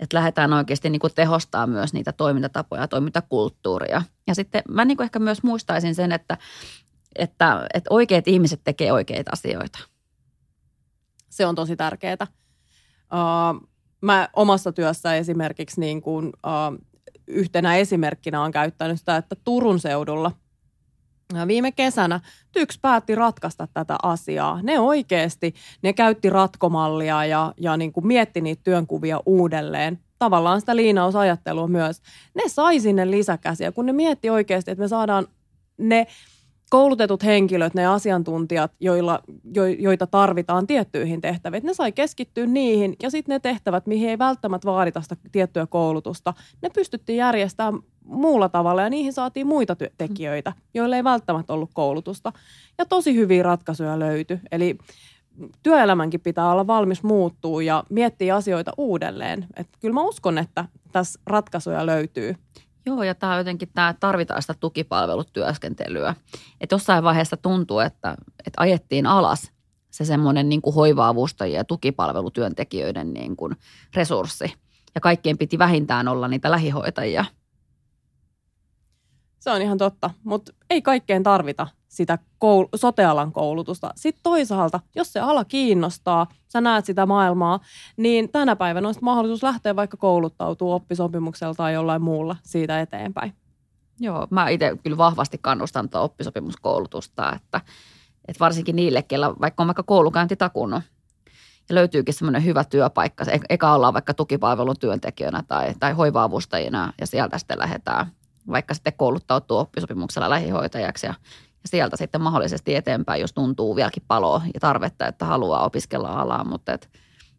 että 0.00 0.16
lähdetään 0.16 0.52
oikeasti 0.52 0.90
niin 0.90 1.00
kuin 1.00 1.14
tehostaa 1.14 1.66
myös 1.66 1.92
niitä 1.92 2.12
toimintatapoja 2.12 2.82
ja 2.82 2.88
toimintakulttuuria. 2.88 4.02
Ja 4.26 4.34
sitten 4.34 4.62
mä 4.68 4.84
niin 4.84 4.96
kuin 4.96 5.04
ehkä 5.04 5.18
myös 5.18 5.42
muistaisin 5.42 5.94
sen, 5.94 6.12
että, 6.12 6.38
että, 7.16 7.66
että 7.74 7.88
oikeat 7.90 8.28
ihmiset 8.28 8.60
tekee 8.64 8.92
oikeita 8.92 9.30
asioita. 9.32 9.78
Se 11.38 11.46
on 11.46 11.54
tosi 11.54 11.76
tärkeää. 11.76 12.26
Uh, 13.12 13.68
mä 14.00 14.28
omassa 14.36 14.72
työssä 14.72 15.14
esimerkiksi 15.14 15.80
niin 15.80 16.02
kuin, 16.02 16.26
uh, 16.26 16.86
yhtenä 17.26 17.76
esimerkkinä 17.76 18.42
on 18.42 18.50
käyttänyt 18.52 18.98
sitä, 18.98 19.16
että 19.16 19.36
Turun 19.44 19.80
seudulla– 19.80 20.32
Viime 21.46 21.72
kesänä 21.72 22.20
TYKS 22.52 22.78
päätti 22.78 23.14
ratkaista 23.14 23.68
tätä 23.74 23.96
asiaa. 24.02 24.62
Ne 24.62 24.80
oikeasti, 24.80 25.54
ne 25.82 25.92
käytti 25.92 26.30
ratkomallia 26.30 27.24
ja, 27.24 27.54
ja 27.60 27.76
niin 27.76 27.92
kuin 27.92 28.06
mietti 28.06 28.40
niitä 28.40 28.62
työnkuvia 28.64 29.20
uudelleen. 29.26 29.98
Tavallaan 30.18 30.60
sitä 30.60 30.76
liinausajattelua 30.76 31.68
myös. 31.68 32.02
Ne 32.34 32.42
sai 32.46 32.80
sinne 32.80 33.10
lisäkäsiä, 33.10 33.72
kun 33.72 33.86
ne 33.86 33.92
mietti 33.92 34.30
oikeasti, 34.30 34.70
että 34.70 34.84
me 34.84 34.88
saadaan 34.88 35.26
ne 35.78 36.06
koulutetut 36.70 37.24
henkilöt, 37.24 37.74
ne 37.74 37.86
asiantuntijat, 37.86 38.72
joilla, 38.80 39.20
jo, 39.54 39.66
joita 39.66 40.06
tarvitaan 40.06 40.66
tiettyihin 40.66 41.20
tehtäviin, 41.20 41.62
ne 41.66 41.74
sai 41.74 41.92
keskittyä 41.92 42.46
niihin 42.46 42.96
ja 43.02 43.10
sitten 43.10 43.34
ne 43.34 43.40
tehtävät, 43.40 43.86
mihin 43.86 44.08
ei 44.08 44.18
välttämättä 44.18 44.66
vaadita 44.66 45.00
sitä 45.00 45.16
tiettyä 45.32 45.66
koulutusta, 45.66 46.34
ne 46.62 46.70
pystyttiin 46.70 47.16
järjestämään 47.16 47.82
muulla 48.04 48.48
tavalla 48.48 48.82
ja 48.82 48.90
niihin 48.90 49.12
saatiin 49.12 49.46
muita 49.46 49.76
tekijöitä, 49.98 50.52
joille 50.74 50.96
ei 50.96 51.04
välttämättä 51.04 51.52
ollut 51.52 51.70
koulutusta. 51.74 52.32
Ja 52.78 52.84
tosi 52.84 53.14
hyviä 53.14 53.42
ratkaisuja 53.42 53.98
löytyi. 53.98 54.40
Eli 54.52 54.78
työelämänkin 55.62 56.20
pitää 56.20 56.52
olla 56.52 56.66
valmis 56.66 57.02
muuttuu 57.02 57.60
ja 57.60 57.84
miettiä 57.90 58.36
asioita 58.36 58.72
uudelleen. 58.76 59.46
Et 59.56 59.68
kyllä 59.80 59.94
mä 59.94 60.02
uskon, 60.02 60.38
että 60.38 60.64
tässä 60.92 61.20
ratkaisuja 61.26 61.86
löytyy. 61.86 62.34
Joo, 62.86 63.02
ja 63.02 63.14
tämä 63.14 63.38
jotenkin 63.38 63.68
tämä 63.74 63.94
tarvitaan 64.00 64.42
sitä 64.42 64.54
tukipalvelutyöskentelyä. 64.60 66.14
Että 66.60 66.74
jossain 66.74 67.04
vaiheessa 67.04 67.36
tuntuu, 67.36 67.78
että, 67.78 68.16
että 68.46 68.62
ajettiin 68.62 69.06
alas 69.06 69.52
se 69.90 70.04
semmoinen 70.04 70.48
niin 70.48 70.62
kuin 70.62 70.74
hoiva-avustajien 70.74 71.58
ja 71.58 71.64
tukipalvelutyöntekijöiden 71.64 73.14
niin 73.14 73.36
kuin 73.36 73.56
resurssi. 73.94 74.52
Ja 74.94 75.00
kaikkien 75.00 75.38
piti 75.38 75.58
vähintään 75.58 76.08
olla 76.08 76.28
niitä 76.28 76.50
lähihoitajia– 76.50 77.24
se 79.48 79.52
on 79.54 79.62
ihan 79.62 79.78
totta, 79.78 80.10
mutta 80.24 80.52
ei 80.70 80.82
kaikkeen 80.82 81.22
tarvita 81.22 81.66
sitä 81.88 82.18
koul- 82.38 82.68
sotealan 82.74 83.32
koulutusta. 83.32 83.90
Sitten 83.96 84.22
toisaalta, 84.22 84.80
jos 84.94 85.12
se 85.12 85.20
ala 85.20 85.44
kiinnostaa, 85.44 86.26
sä 86.48 86.60
näet 86.60 86.84
sitä 86.84 87.06
maailmaa, 87.06 87.60
niin 87.96 88.28
tänä 88.32 88.56
päivänä 88.56 88.88
on 88.88 88.94
mahdollisuus 89.02 89.42
lähteä 89.42 89.76
vaikka 89.76 89.96
kouluttautua 89.96 90.74
oppisopimuksella 90.74 91.54
tai 91.54 91.74
jollain 91.74 92.02
muulla 92.02 92.36
siitä 92.42 92.80
eteenpäin. 92.80 93.32
Joo, 94.00 94.26
mä 94.30 94.48
itse 94.48 94.76
kyllä 94.82 94.96
vahvasti 94.96 95.38
kannustan 95.38 95.88
tuota 95.88 96.04
oppisopimuskoulutusta, 96.04 97.32
että, 97.32 97.60
että 98.28 98.40
varsinkin 98.40 98.76
niille, 98.76 99.02
kellä 99.02 99.34
vaikka 99.40 99.62
on 99.62 99.66
vaikka 99.66 99.82
koulukäynti 99.82 100.36
takunut, 100.36 100.82
ja 101.68 101.74
löytyykin 101.74 102.14
semmoinen 102.14 102.44
hyvä 102.44 102.64
työpaikka. 102.64 103.24
Eka 103.48 103.74
ollaan 103.74 103.94
vaikka 103.94 104.14
tukipalvelun 104.14 104.78
työntekijänä 104.80 105.42
tai, 105.48 105.74
tai 105.80 105.92
hoiva-avustajina 105.92 106.92
ja 107.00 107.06
sieltä 107.06 107.38
sitten 107.38 107.58
lähdetään 107.58 108.06
vaikka 108.48 108.74
sitten 108.74 108.92
kouluttautua 108.96 109.60
oppisopimuksella 109.60 110.30
lähihoitajaksi 110.30 111.06
ja, 111.06 111.14
ja 111.62 111.68
sieltä 111.68 111.96
sitten 111.96 112.22
mahdollisesti 112.22 112.74
eteenpäin, 112.74 113.20
jos 113.20 113.32
tuntuu 113.32 113.76
vieläkin 113.76 114.02
paloa 114.08 114.42
ja 114.54 114.60
tarvetta, 114.60 115.06
että 115.06 115.24
haluaa 115.24 115.64
opiskella 115.64 116.20
alaa, 116.20 116.44
mutta 116.44 116.72
et 116.72 116.90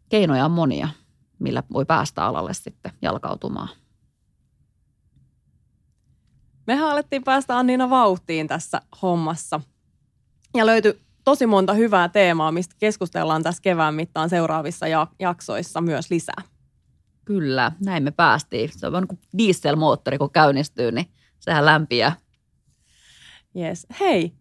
keinoja 0.08 0.44
on 0.44 0.50
monia, 0.50 0.88
millä 1.38 1.62
voi 1.72 1.84
päästä 1.84 2.24
alalle 2.24 2.54
sitten 2.54 2.92
jalkautumaan. 3.02 3.68
Mehän 6.66 6.88
alettiin 6.88 7.24
päästä 7.24 7.58
Anniina 7.58 7.90
vauhtiin 7.90 8.48
tässä 8.48 8.82
hommassa 9.02 9.60
ja 10.54 10.66
löytyi 10.66 11.00
tosi 11.24 11.46
monta 11.46 11.74
hyvää 11.74 12.08
teemaa, 12.08 12.52
mistä 12.52 12.74
keskustellaan 12.78 13.42
tässä 13.42 13.62
kevään 13.62 13.94
mittaan 13.94 14.30
seuraavissa 14.30 14.86
jaksoissa 15.18 15.80
myös 15.80 16.10
lisää. 16.10 16.42
Kyllä, 17.30 17.72
näin 17.84 18.02
me 18.02 18.10
päästiin. 18.10 18.70
Se 18.72 18.86
on 18.86 18.92
vaan 18.92 19.06
kuin 19.06 19.18
dieselmoottori, 19.38 20.18
kun 20.18 20.30
käynnistyy, 20.30 20.92
niin 20.92 21.06
sehän 21.40 21.64
lämpiää. 21.64 22.16
Yes. 23.56 23.86
Hei, 24.00 24.32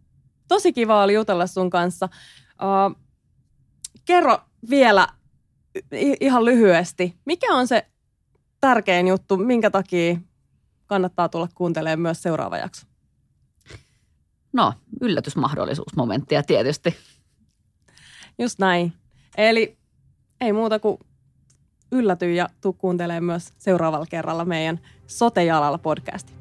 tosi 0.47 0.73
kiva 0.73 1.04
oli 1.04 1.13
jutella 1.13 1.47
sun 1.47 1.69
kanssa. 1.69 2.10
Uh, 2.52 2.99
kerro 4.06 4.39
vielä 4.69 5.08
ihan 6.19 6.45
lyhyesti, 6.45 7.15
mikä 7.25 7.54
on 7.54 7.67
se 7.67 7.88
tärkein 8.62 9.08
juttu, 9.08 9.38
minkä 9.38 9.69
takia 9.69 10.17
kannattaa 10.86 11.30
tulla 11.30 11.49
kuuntelemaan 11.56 11.99
myös 11.99 12.21
seuraava 12.21 12.58
jakso? 12.58 12.88
No, 14.54 14.73
yllätysmahdollisuusmomenttia 15.02 16.43
tietysti. 16.43 16.95
Just 18.39 18.60
näin. 18.60 18.93
Eli 19.38 19.78
ei 20.41 20.54
muuta 20.54 20.80
kuin 20.80 20.97
ylläty 21.91 22.34
ja 22.34 22.49
tuu 22.62 22.73
kuuntelemaan 22.73 23.23
myös 23.23 23.54
seuraavalla 23.58 24.06
kerralla 24.10 24.45
meidän 24.45 24.80
Sote-jalalla 25.08 25.78
podcasti. 25.78 26.38